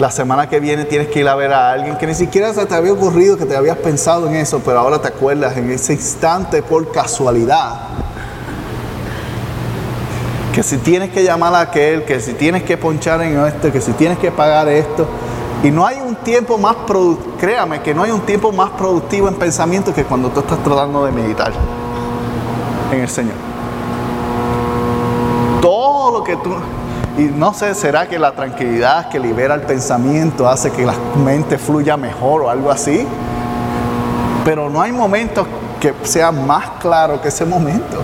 la 0.00 0.10
semana 0.10 0.48
que 0.48 0.58
viene 0.58 0.84
tienes 0.84 1.08
que 1.08 1.20
ir 1.20 1.28
a 1.28 1.34
ver 1.34 1.52
a 1.52 1.70
alguien 1.70 1.96
que 1.96 2.06
ni 2.06 2.14
siquiera 2.14 2.52
se 2.52 2.64
te 2.66 2.74
había 2.74 2.92
ocurrido 2.92 3.36
que 3.36 3.44
te 3.44 3.56
habías 3.56 3.76
pensado 3.76 4.26
en 4.28 4.36
eso, 4.36 4.60
pero 4.64 4.78
ahora 4.78 5.00
te 5.00 5.08
acuerdas 5.08 5.56
en 5.56 5.70
ese 5.70 5.92
instante 5.92 6.62
por 6.62 6.90
casualidad. 6.90 7.80
Que 10.54 10.62
si 10.62 10.78
tienes 10.78 11.10
que 11.10 11.22
llamar 11.22 11.54
a 11.54 11.60
aquel, 11.60 12.04
que 12.04 12.20
si 12.20 12.34
tienes 12.34 12.62
que 12.62 12.76
ponchar 12.76 13.22
en 13.22 13.38
esto, 13.46 13.72
que 13.72 13.80
si 13.80 13.92
tienes 13.92 14.18
que 14.18 14.30
pagar 14.30 14.68
esto. 14.68 15.06
Y 15.62 15.70
no 15.70 15.86
hay 15.86 15.98
un 16.00 16.16
tiempo 16.16 16.58
más 16.58 16.76
créame 17.38 17.82
que 17.82 17.94
no 17.94 18.02
hay 18.02 18.10
un 18.10 18.22
tiempo 18.22 18.50
más 18.50 18.70
productivo 18.70 19.28
en 19.28 19.34
pensamiento 19.34 19.94
que 19.94 20.04
cuando 20.04 20.28
tú 20.30 20.40
estás 20.40 20.62
tratando 20.62 21.04
de 21.04 21.12
meditar 21.12 21.52
en 22.90 23.00
el 23.00 23.08
Señor. 23.08 23.36
Todo 25.60 26.18
lo 26.18 26.24
que 26.24 26.36
tú, 26.36 26.50
y 27.18 27.22
no 27.24 27.52
sé, 27.52 27.74
¿será 27.74 28.08
que 28.08 28.18
la 28.18 28.32
tranquilidad 28.32 29.08
que 29.10 29.18
libera 29.18 29.54
el 29.54 29.62
pensamiento 29.62 30.48
hace 30.48 30.70
que 30.70 30.86
la 30.86 30.94
mente 31.22 31.58
fluya 31.58 31.96
mejor 31.96 32.42
o 32.42 32.50
algo 32.50 32.70
así? 32.70 33.06
Pero 34.44 34.70
no 34.70 34.80
hay 34.80 34.92
momentos 34.92 35.46
que 35.78 35.94
sea 36.04 36.32
más 36.32 36.70
claro 36.80 37.20
que 37.20 37.28
ese 37.28 37.44
momento. 37.44 37.98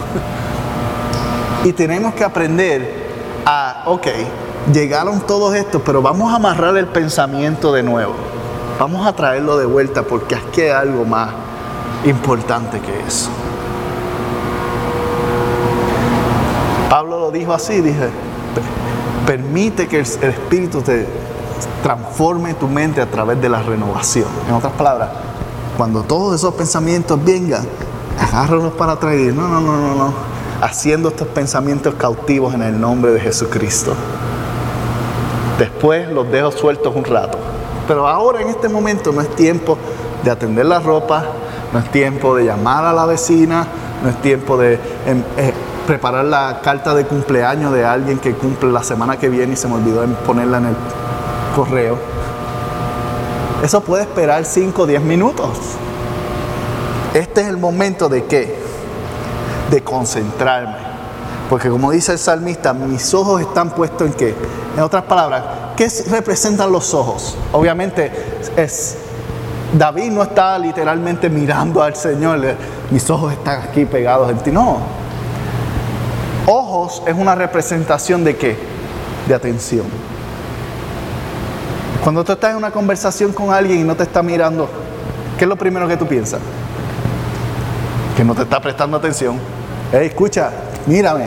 Y 1.64 1.72
tenemos 1.72 2.14
que 2.14 2.22
aprender 2.22 3.08
a, 3.46 3.84
ok, 3.86 4.08
llegaron 4.72 5.20
todos 5.20 5.54
estos, 5.54 5.80
pero 5.82 6.02
vamos 6.02 6.30
a 6.30 6.36
amarrar 6.36 6.76
el 6.76 6.86
pensamiento 6.86 7.72
de 7.72 7.82
nuevo. 7.82 8.14
Vamos 8.78 9.06
a 9.06 9.12
traerlo 9.14 9.56
de 9.56 9.66
vuelta 9.66 10.02
porque 10.02 10.38
que 10.52 10.70
hay 10.70 10.82
algo 10.82 11.04
más 11.04 11.30
importante 12.04 12.78
que 12.80 13.00
eso. 13.06 13.30
Pablo 16.90 17.18
lo 17.18 17.30
dijo 17.30 17.52
así, 17.52 17.80
dije, 17.80 18.10
permite 19.28 19.86
que 19.88 19.98
el 19.98 20.30
Espíritu 20.30 20.80
te 20.80 21.06
transforme 21.82 22.54
tu 22.54 22.66
mente 22.66 23.02
a 23.02 23.10
través 23.10 23.38
de 23.42 23.50
la 23.50 23.60
renovación. 23.60 24.24
En 24.48 24.54
otras 24.54 24.72
palabras, 24.72 25.10
cuando 25.76 26.02
todos 26.02 26.34
esos 26.34 26.54
pensamientos 26.54 27.22
vengan, 27.22 27.62
agárralos 28.18 28.72
para 28.72 28.96
traer. 28.96 29.34
No, 29.34 29.46
no, 29.46 29.60
no, 29.60 29.76
no, 29.76 29.94
no. 29.96 30.14
Haciendo 30.62 31.10
estos 31.10 31.28
pensamientos 31.28 31.94
cautivos 31.96 32.54
en 32.54 32.62
el 32.62 32.80
nombre 32.80 33.12
de 33.12 33.20
Jesucristo. 33.20 33.92
Después 35.58 36.08
los 36.08 36.30
dejo 36.30 36.50
sueltos 36.50 36.96
un 36.96 37.04
rato. 37.04 37.36
Pero 37.86 38.08
ahora 38.08 38.40
en 38.40 38.48
este 38.48 38.70
momento 38.70 39.12
no 39.12 39.20
es 39.20 39.28
tiempo 39.36 39.76
de 40.24 40.30
atender 40.30 40.64
la 40.64 40.80
ropa, 40.80 41.26
no 41.74 41.78
es 41.80 41.90
tiempo 41.90 42.34
de 42.34 42.46
llamar 42.46 42.86
a 42.86 42.94
la 42.94 43.04
vecina, 43.04 43.66
no 44.02 44.08
es 44.08 44.22
tiempo 44.22 44.56
de 44.56 44.80
em, 45.06 45.22
eh, 45.36 45.52
preparar 45.88 46.26
la 46.26 46.60
carta 46.62 46.94
de 46.94 47.06
cumpleaños 47.06 47.72
de 47.72 47.82
alguien 47.82 48.18
que 48.18 48.34
cumple 48.34 48.70
la 48.70 48.82
semana 48.82 49.16
que 49.16 49.30
viene 49.30 49.54
y 49.54 49.56
se 49.56 49.68
me 49.68 49.76
olvidó 49.76 50.04
ponerla 50.26 50.58
en 50.58 50.66
el 50.66 50.76
correo. 51.56 51.96
Eso 53.64 53.80
puede 53.80 54.02
esperar 54.02 54.44
5 54.44 54.82
o 54.82 54.86
10 54.86 55.00
minutos. 55.00 55.48
Este 57.14 57.40
es 57.40 57.48
el 57.48 57.56
momento 57.56 58.10
de 58.10 58.26
qué? 58.26 58.54
De 59.70 59.82
concentrarme. 59.82 60.76
Porque 61.48 61.70
como 61.70 61.90
dice 61.90 62.12
el 62.12 62.18
salmista, 62.18 62.74
mis 62.74 63.14
ojos 63.14 63.40
están 63.40 63.70
puestos 63.70 64.08
en 64.08 64.12
qué? 64.12 64.34
En 64.76 64.82
otras 64.82 65.04
palabras, 65.04 65.42
¿qué 65.74 65.88
representan 66.10 66.70
los 66.70 66.92
ojos? 66.92 67.34
Obviamente 67.50 68.12
es 68.56 68.98
David 69.72 70.10
no 70.10 70.22
está 70.22 70.58
literalmente 70.58 71.30
mirando 71.30 71.82
al 71.82 71.96
Señor, 71.96 72.40
mis 72.90 73.08
ojos 73.08 73.32
están 73.32 73.62
aquí 73.62 73.86
pegados 73.86 74.30
en 74.30 74.38
ti. 74.40 74.50
No. 74.50 75.07
Ojos 76.50 77.02
es 77.06 77.14
una 77.14 77.34
representación 77.34 78.24
de 78.24 78.34
qué? 78.34 78.56
De 79.28 79.34
atención. 79.34 79.84
Cuando 82.02 82.24
tú 82.24 82.32
estás 82.32 82.52
en 82.52 82.56
una 82.56 82.70
conversación 82.70 83.34
con 83.34 83.52
alguien 83.52 83.80
y 83.80 83.84
no 83.84 83.94
te 83.94 84.04
está 84.04 84.22
mirando, 84.22 84.66
¿qué 85.36 85.44
es 85.44 85.48
lo 85.48 85.56
primero 85.56 85.86
que 85.86 85.98
tú 85.98 86.06
piensas? 86.06 86.40
Que 88.16 88.24
no 88.24 88.34
te 88.34 88.44
está 88.44 88.62
prestando 88.62 88.96
atención. 88.96 89.38
Hey, 89.92 90.06
escucha, 90.06 90.50
mírame. 90.86 91.26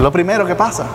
Lo 0.00 0.12
primero 0.12 0.46
que 0.46 0.54
pasa. 0.54 0.86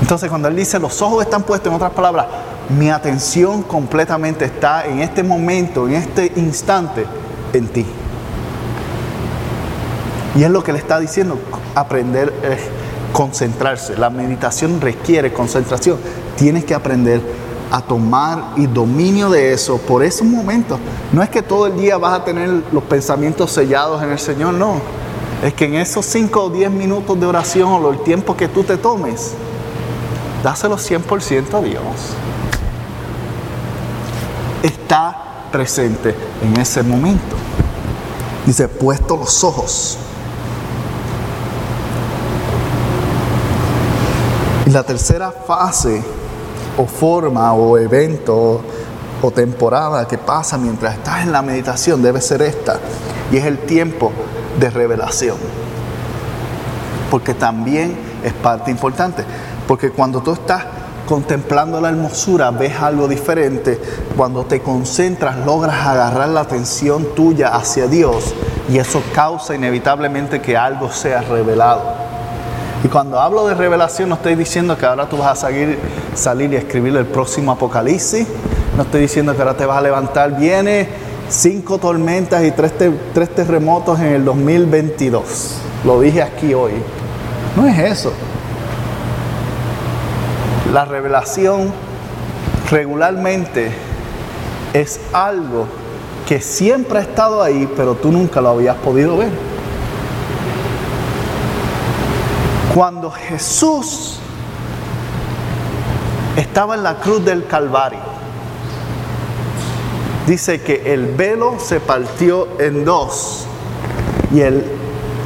Entonces 0.00 0.30
cuando 0.30 0.48
él 0.48 0.56
dice 0.56 0.78
los 0.78 1.02
ojos 1.02 1.22
están 1.22 1.42
puestos, 1.42 1.68
en 1.68 1.76
otras 1.76 1.92
palabras, 1.92 2.28
mi 2.70 2.88
atención 2.88 3.62
completamente 3.62 4.46
está 4.46 4.86
en 4.86 5.00
este 5.00 5.22
momento, 5.22 5.86
en 5.86 5.96
este 5.96 6.32
instante, 6.36 7.04
en 7.52 7.68
ti. 7.68 7.84
Y 10.36 10.42
es 10.42 10.50
lo 10.50 10.62
que 10.62 10.72
le 10.72 10.78
está 10.78 11.00
diciendo, 11.00 11.38
aprender, 11.74 12.32
es 12.42 12.60
concentrarse. 13.12 13.96
La 13.96 14.10
meditación 14.10 14.80
requiere 14.80 15.32
concentración. 15.32 15.98
Tienes 16.36 16.64
que 16.64 16.74
aprender 16.74 17.20
a 17.70 17.80
tomar 17.80 18.52
y 18.56 18.66
dominio 18.66 19.30
de 19.30 19.52
eso 19.52 19.78
por 19.78 20.04
esos 20.04 20.26
momentos. 20.26 20.78
No 21.12 21.22
es 21.22 21.30
que 21.30 21.42
todo 21.42 21.66
el 21.66 21.76
día 21.76 21.96
vas 21.96 22.20
a 22.20 22.24
tener 22.24 22.62
los 22.70 22.82
pensamientos 22.84 23.50
sellados 23.50 24.02
en 24.02 24.10
el 24.10 24.18
Señor, 24.18 24.54
no. 24.54 24.80
Es 25.42 25.54
que 25.54 25.64
en 25.64 25.74
esos 25.74 26.04
5 26.06 26.44
o 26.44 26.50
10 26.50 26.70
minutos 26.70 27.18
de 27.18 27.26
oración 27.26 27.72
o 27.72 27.90
el 27.90 27.98
tiempo 28.00 28.36
que 28.36 28.48
tú 28.48 28.62
te 28.62 28.76
tomes, 28.76 29.32
dáselo 30.42 30.76
100% 30.76 31.54
a 31.54 31.62
Dios 31.62 32.16
está 34.66 35.48
presente 35.50 36.14
en 36.42 36.60
ese 36.60 36.82
momento. 36.82 37.36
Dice, 38.44 38.68
puesto 38.68 39.16
los 39.16 39.42
ojos. 39.42 39.98
Y 44.66 44.70
la 44.70 44.82
tercera 44.82 45.30
fase 45.30 46.02
o 46.76 46.86
forma 46.86 47.52
o 47.52 47.78
evento 47.78 48.60
o 49.22 49.30
temporada 49.30 50.06
que 50.08 50.18
pasa 50.18 50.58
mientras 50.58 50.94
estás 50.94 51.22
en 51.22 51.30
la 51.30 51.40
meditación 51.40 52.02
debe 52.02 52.20
ser 52.20 52.42
esta. 52.42 52.80
Y 53.30 53.36
es 53.36 53.44
el 53.44 53.60
tiempo 53.60 54.10
de 54.58 54.68
revelación. 54.70 55.36
Porque 57.12 57.32
también 57.32 57.96
es 58.24 58.32
parte 58.32 58.72
importante. 58.72 59.24
Porque 59.68 59.90
cuando 59.90 60.20
tú 60.20 60.32
estás 60.32 60.64
contemplando 61.06 61.80
la 61.80 61.90
hermosura 61.90 62.50
ves 62.50 62.74
algo 62.80 63.06
diferente. 63.06 63.80
Cuando 64.16 64.46
te 64.46 64.60
concentras 64.62 65.46
logras 65.46 65.86
agarrar 65.86 66.28
la 66.28 66.40
atención 66.40 67.14
tuya 67.14 67.54
hacia 67.54 67.86
Dios 67.86 68.34
y 68.68 68.78
eso 68.78 69.00
causa 69.14 69.54
inevitablemente 69.54 70.42
que 70.42 70.56
algo 70.56 70.90
sea 70.90 71.22
revelado. 71.22 72.05
Y 72.84 72.88
cuando 72.88 73.20
hablo 73.20 73.46
de 73.46 73.54
revelación 73.54 74.08
no 74.08 74.16
estoy 74.16 74.34
diciendo 74.34 74.76
que 74.76 74.86
ahora 74.86 75.08
tú 75.08 75.16
vas 75.16 75.32
a 75.32 75.34
salir, 75.34 75.78
salir 76.14 76.52
y 76.52 76.56
escribir 76.56 76.96
el 76.96 77.06
próximo 77.06 77.52
apocalipsis. 77.52 78.26
No 78.76 78.82
estoy 78.82 79.02
diciendo 79.02 79.34
que 79.34 79.42
ahora 79.42 79.56
te 79.56 79.66
vas 79.66 79.78
a 79.78 79.80
levantar. 79.80 80.36
Viene 80.36 80.88
cinco 81.28 81.78
tormentas 81.78 82.44
y 82.44 82.50
tres, 82.50 82.72
tres 83.14 83.34
terremotos 83.34 83.98
en 84.00 84.08
el 84.08 84.24
2022. 84.24 85.58
Lo 85.84 86.00
dije 86.00 86.22
aquí 86.22 86.54
hoy. 86.54 86.72
No 87.56 87.66
es 87.66 87.78
eso. 87.78 88.12
La 90.72 90.84
revelación 90.84 91.72
regularmente 92.70 93.70
es 94.74 95.00
algo 95.12 95.66
que 96.28 96.40
siempre 96.40 96.98
ha 96.98 97.02
estado 97.02 97.42
ahí, 97.42 97.72
pero 97.76 97.94
tú 97.94 98.12
nunca 98.12 98.40
lo 98.40 98.50
habías 98.50 98.76
podido 98.76 99.16
ver. 99.16 99.30
Cuando 102.76 103.10
Jesús 103.10 104.18
estaba 106.36 106.74
en 106.74 106.82
la 106.82 106.96
cruz 106.96 107.24
del 107.24 107.46
Calvario, 107.46 108.00
dice 110.26 110.60
que 110.60 110.92
el 110.92 111.06
velo 111.06 111.54
se 111.58 111.80
partió 111.80 112.46
en 112.60 112.84
dos 112.84 113.46
y 114.30 114.40
el 114.40 114.62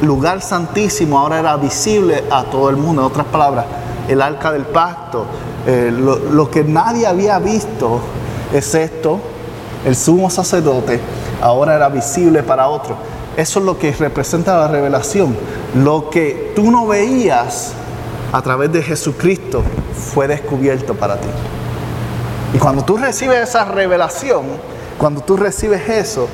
lugar 0.01 0.41
santísimo 0.41 1.19
ahora 1.19 1.41
era 1.41 1.57
visible 1.57 2.23
a 2.31 2.45
todo 2.45 2.69
el 2.69 2.77
mundo. 2.77 3.01
En 3.01 3.07
otras 3.07 3.25
palabras, 3.25 3.65
el 4.07 4.21
arca 4.21 4.53
del 4.53 4.63
pacto, 4.63 5.25
eh, 5.67 5.91
lo, 5.91 6.49
que 6.49 6.63
nadie 6.63 7.05
había 7.05 7.37
visto, 7.39 7.99
es 8.53 8.73
esto, 8.75 9.19
el 9.85 9.97
sumo 9.97 10.29
sacerdote, 10.29 11.01
ahora 11.41 11.75
era 11.75 11.89
visible 11.89 12.43
para 12.43 12.69
otro. 12.69 12.95
Eso 13.37 13.59
es 13.59 13.65
lo 13.65 13.77
que 13.79 13.91
representa 13.93 14.57
la 14.57 14.67
revelación. 14.67 15.35
Lo 15.75 16.09
que 16.09 16.51
tú 16.55 16.69
no 16.69 16.85
veías 16.87 17.73
a 18.31 18.41
través 18.41 18.71
de 18.71 18.81
Jesucristo 18.81 19.63
fue 20.13 20.27
descubierto 20.27 20.93
para 20.93 21.19
ti. 21.19 21.29
Y 22.53 22.57
cuando 22.57 22.83
tú 22.83 22.97
recibes 22.97 23.49
esa 23.49 23.65
revelación, 23.65 24.43
cuando 24.97 25.21
tú 25.21 25.37
recibes 25.37 25.87
eso, 25.87 26.27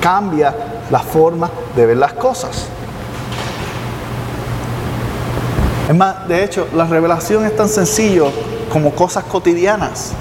cambia 0.00 0.54
la 0.90 1.00
forma 1.00 1.50
de 1.74 1.86
ver 1.86 1.96
las 1.96 2.12
cosas. 2.12 2.66
Es 5.88 5.94
más, 5.94 6.28
de 6.28 6.44
hecho, 6.44 6.68
la 6.74 6.84
revelación 6.84 7.44
es 7.44 7.56
tan 7.56 7.68
sencillo 7.68 8.30
como 8.72 8.94
cosas 8.94 9.24
cotidianas. 9.24 10.12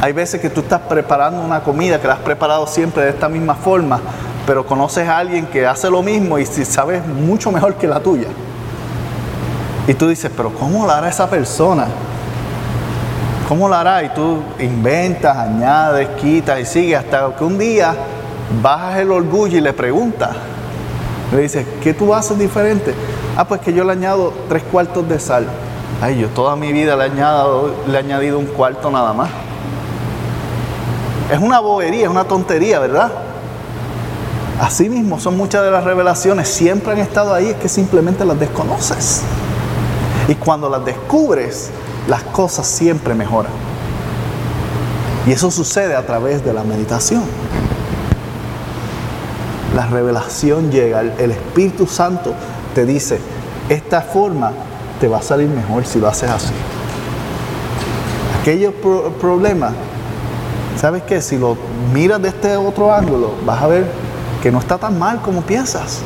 Hay 0.00 0.12
veces 0.12 0.40
que 0.40 0.48
tú 0.48 0.60
estás 0.60 0.80
preparando 0.82 1.40
una 1.40 1.60
comida 1.60 2.00
que 2.00 2.06
la 2.06 2.14
has 2.14 2.20
preparado 2.20 2.68
siempre 2.68 3.02
de 3.02 3.10
esta 3.10 3.28
misma 3.28 3.56
forma, 3.56 3.98
pero 4.46 4.64
conoces 4.64 5.08
a 5.08 5.18
alguien 5.18 5.46
que 5.46 5.66
hace 5.66 5.90
lo 5.90 6.04
mismo 6.04 6.38
y 6.38 6.46
si 6.46 6.64
sabes 6.64 7.04
mucho 7.04 7.50
mejor 7.50 7.74
que 7.74 7.88
la 7.88 7.98
tuya. 7.98 8.28
Y 9.88 9.94
tú 9.94 10.06
dices, 10.08 10.30
pero 10.36 10.52
¿cómo 10.54 10.86
la 10.86 10.98
hará 10.98 11.08
esa 11.08 11.28
persona? 11.28 11.86
¿Cómo 13.48 13.68
la 13.68 13.80
hará? 13.80 14.04
Y 14.04 14.10
tú 14.10 14.40
inventas, 14.60 15.36
añades, 15.36 16.08
quitas 16.20 16.60
y 16.60 16.64
sigues 16.64 16.98
hasta 17.00 17.34
que 17.36 17.42
un 17.42 17.58
día 17.58 17.92
bajas 18.62 19.00
el 19.00 19.10
orgullo 19.10 19.58
y 19.58 19.60
le 19.60 19.72
preguntas. 19.72 20.30
Le 21.32 21.40
dices, 21.40 21.66
¿qué 21.82 21.92
tú 21.92 22.14
haces 22.14 22.38
diferente? 22.38 22.94
Ah, 23.36 23.48
pues 23.48 23.60
que 23.62 23.72
yo 23.72 23.82
le 23.82 23.92
añado 23.92 24.32
tres 24.48 24.62
cuartos 24.62 25.08
de 25.08 25.18
sal. 25.18 25.46
Ay, 26.00 26.20
yo 26.20 26.28
toda 26.28 26.54
mi 26.54 26.72
vida 26.72 26.94
le 26.94 27.08
le 27.08 27.94
he 27.94 27.98
añadido 27.98 28.38
un 28.38 28.46
cuarto 28.46 28.90
nada 28.92 29.12
más. 29.12 29.28
Es 31.30 31.38
una 31.38 31.60
bobería, 31.60 32.04
es 32.04 32.10
una 32.10 32.24
tontería, 32.24 32.78
¿verdad? 32.78 33.10
Así 34.60 34.88
mismo 34.88 35.20
son 35.20 35.36
muchas 35.36 35.62
de 35.62 35.70
las 35.70 35.84
revelaciones, 35.84 36.48
siempre 36.48 36.92
han 36.92 36.98
estado 36.98 37.32
ahí, 37.32 37.48
es 37.48 37.56
que 37.56 37.68
simplemente 37.68 38.24
las 38.24 38.40
desconoces. 38.40 39.22
Y 40.26 40.34
cuando 40.34 40.68
las 40.68 40.84
descubres, 40.84 41.70
las 42.08 42.22
cosas 42.24 42.66
siempre 42.66 43.14
mejoran. 43.14 43.52
Y 45.26 45.32
eso 45.32 45.50
sucede 45.50 45.94
a 45.94 46.06
través 46.06 46.44
de 46.44 46.52
la 46.52 46.64
meditación. 46.64 47.22
la 49.74 49.86
revelación 49.86 50.72
llega, 50.72 51.00
el, 51.02 51.30
Espíritu 51.30 51.86
Santo 51.86 52.34
te 52.74 52.84
dice, 52.84 53.20
esta 53.68 54.00
forma 54.00 54.52
te 55.00 55.06
va 55.06 55.18
a 55.18 55.22
salir 55.22 55.48
mejor 55.48 55.84
si 55.84 56.00
lo 56.00 56.08
haces 56.08 56.30
así. 56.30 56.54
Aquellos 58.40 58.72
problemas, 59.20 59.72
¿sabes 60.80 61.02
qué? 61.02 61.20
Si 61.20 61.36
lo 61.36 61.56
miras 61.92 62.22
de 62.22 62.28
este 62.28 62.56
otro 62.56 62.92
ángulo, 62.92 63.32
vas 63.44 63.62
a 63.62 63.66
ver 63.66 63.86
que 64.42 64.52
no 64.52 64.58
está 64.58 64.78
tan 64.78 64.98
mal 64.98 65.20
como 65.20 65.42
piensas. 65.42 66.00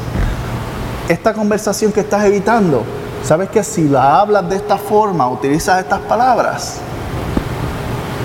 Esta 1.09 1.35
conversación 1.35 1.93
que 1.93 2.01
estás 2.01 2.25
evitando, 2.25 2.83
¿sabes 3.23 3.51
que 3.51 3.63
si 3.63 3.89
la 3.89 4.21
hablas 4.21 4.49
de 4.49 4.57
esta 4.57 4.79
forma, 4.79 5.29
utilizas 5.29 5.81
estas 5.81 6.01
palabras, 6.01 6.79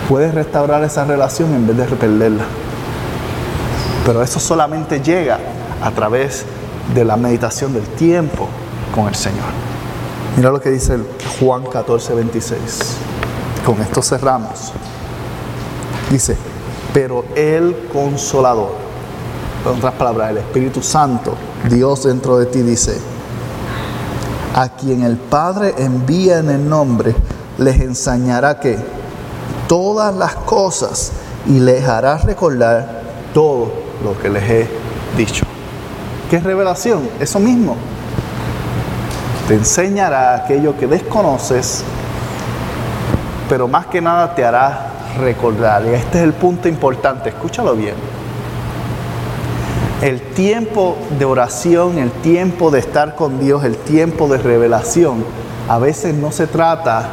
puedes 0.07 0.33
restaurar 0.33 0.83
esa 0.83 1.03
relación 1.03 1.53
en 1.53 1.67
vez 1.67 1.77
de 1.77 1.95
perderla? 1.95 2.45
Pero 4.05 4.23
eso 4.23 4.39
solamente 4.39 5.01
llega 5.01 5.39
a 5.83 5.91
través 5.91 6.45
de 6.93 7.03
la 7.03 7.17
meditación 7.17 7.73
del 7.73 7.83
tiempo 7.83 8.47
con 8.95 9.07
el 9.07 9.15
Señor. 9.15 9.45
Mira 10.37 10.51
lo 10.51 10.61
que 10.61 10.69
dice 10.69 10.97
Juan 11.39 11.63
14, 11.63 12.13
26. 12.13 12.97
Con 13.65 13.81
esto 13.81 14.01
cerramos. 14.01 14.71
Dice, 16.09 16.37
pero 16.93 17.25
el 17.35 17.89
consolador, 17.91 18.71
en 19.65 19.77
otras 19.77 19.93
palabras, 19.93 20.31
el 20.31 20.37
Espíritu 20.37 20.81
Santo, 20.81 21.33
Dios 21.69 22.03
dentro 22.03 22.37
de 22.37 22.45
ti 22.45 22.61
dice, 22.61 22.97
a 24.55 24.69
quien 24.69 25.03
el 25.03 25.17
Padre 25.17 25.75
envía 25.77 26.39
en 26.39 26.49
el 26.49 26.67
nombre, 26.67 27.13
les 27.57 27.79
enseñará 27.81 28.59
que 28.59 28.77
todas 29.67 30.15
las 30.15 30.35
cosas 30.35 31.11
y 31.45 31.59
les 31.59 31.87
hará 31.87 32.17
recordar 32.17 33.01
todo 33.33 33.71
lo 34.03 34.17
que 34.19 34.29
les 34.29 34.43
he 34.49 34.69
dicho. 35.17 35.45
¿Qué 36.29 36.39
revelación? 36.39 37.09
Eso 37.19 37.39
mismo. 37.39 37.75
Te 39.47 39.55
enseñará 39.55 40.35
aquello 40.35 40.77
que 40.77 40.87
desconoces, 40.87 41.83
pero 43.47 43.67
más 43.67 43.85
que 43.87 44.01
nada 44.01 44.33
te 44.35 44.43
hará 44.43 44.87
recordar. 45.17 45.85
Y 45.85 45.89
este 45.89 46.19
es 46.19 46.23
el 46.23 46.33
punto 46.33 46.67
importante, 46.67 47.29
escúchalo 47.29 47.75
bien. 47.75 47.95
El 50.01 50.21
tiempo 50.21 50.97
de 51.17 51.25
oración, 51.25 51.97
el 51.97 52.11
tiempo 52.11 52.69
de 52.69 52.79
estar 52.79 53.15
con 53.15 53.39
Dios, 53.39 53.63
el 53.63 53.75
tiempo 53.77 54.27
de 54.27 54.37
revelación, 54.37 55.25
a 55.67 55.79
veces 55.79 56.13
no 56.13 56.31
se 56.31 56.47
trata 56.47 57.09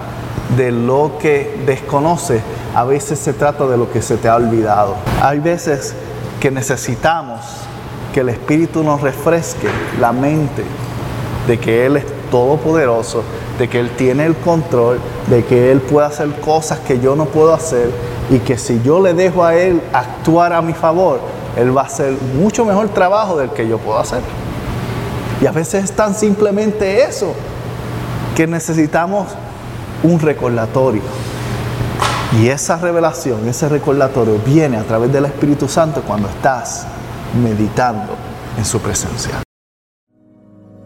de 0.56 0.70
lo 0.70 1.18
que 1.18 1.62
desconoces, 1.66 2.42
a 2.74 2.84
veces 2.84 3.18
se 3.18 3.32
trata 3.32 3.66
de 3.66 3.76
lo 3.76 3.90
que 3.90 4.02
se 4.02 4.16
te 4.16 4.28
ha 4.28 4.36
olvidado. 4.36 4.96
Hay 5.22 5.40
veces 5.40 5.94
que 6.40 6.50
necesitamos 6.50 7.40
que 8.12 8.20
el 8.20 8.28
Espíritu 8.28 8.84
nos 8.84 9.00
refresque 9.00 9.68
la 9.98 10.12
mente 10.12 10.62
de 11.46 11.58
que 11.58 11.86
Él 11.86 11.96
es 11.96 12.04
todopoderoso, 12.30 13.24
de 13.58 13.68
que 13.68 13.80
Él 13.80 13.90
tiene 13.96 14.26
el 14.26 14.36
control, 14.36 14.98
de 15.28 15.44
que 15.44 15.70
Él 15.70 15.80
puede 15.80 16.06
hacer 16.06 16.28
cosas 16.40 16.80
que 16.80 17.00
yo 17.00 17.14
no 17.16 17.26
puedo 17.26 17.54
hacer 17.54 17.90
y 18.30 18.38
que 18.38 18.58
si 18.58 18.80
yo 18.82 19.00
le 19.00 19.14
dejo 19.14 19.44
a 19.44 19.54
Él 19.54 19.80
actuar 19.92 20.52
a 20.52 20.62
mi 20.62 20.72
favor, 20.72 21.20
Él 21.56 21.76
va 21.76 21.82
a 21.82 21.86
hacer 21.86 22.14
mucho 22.36 22.64
mejor 22.64 22.88
trabajo 22.88 23.36
del 23.36 23.50
que 23.50 23.68
yo 23.68 23.78
puedo 23.78 23.98
hacer. 23.98 24.20
Y 25.40 25.46
a 25.46 25.52
veces 25.52 25.84
es 25.84 25.92
tan 25.92 26.14
simplemente 26.14 27.02
eso, 27.04 27.34
que 28.34 28.46
necesitamos 28.46 29.28
un 30.02 30.18
recordatorio. 30.18 31.02
Y 32.40 32.48
esa 32.48 32.76
revelación, 32.76 33.46
ese 33.48 33.68
recordatorio 33.68 34.40
viene 34.44 34.76
a 34.76 34.82
través 34.82 35.12
del 35.12 35.26
Espíritu 35.26 35.68
Santo 35.68 36.02
cuando 36.02 36.28
estás 36.28 36.86
meditando 37.40 38.14
en 38.58 38.64
su 38.64 38.80
presencia. 38.80 39.44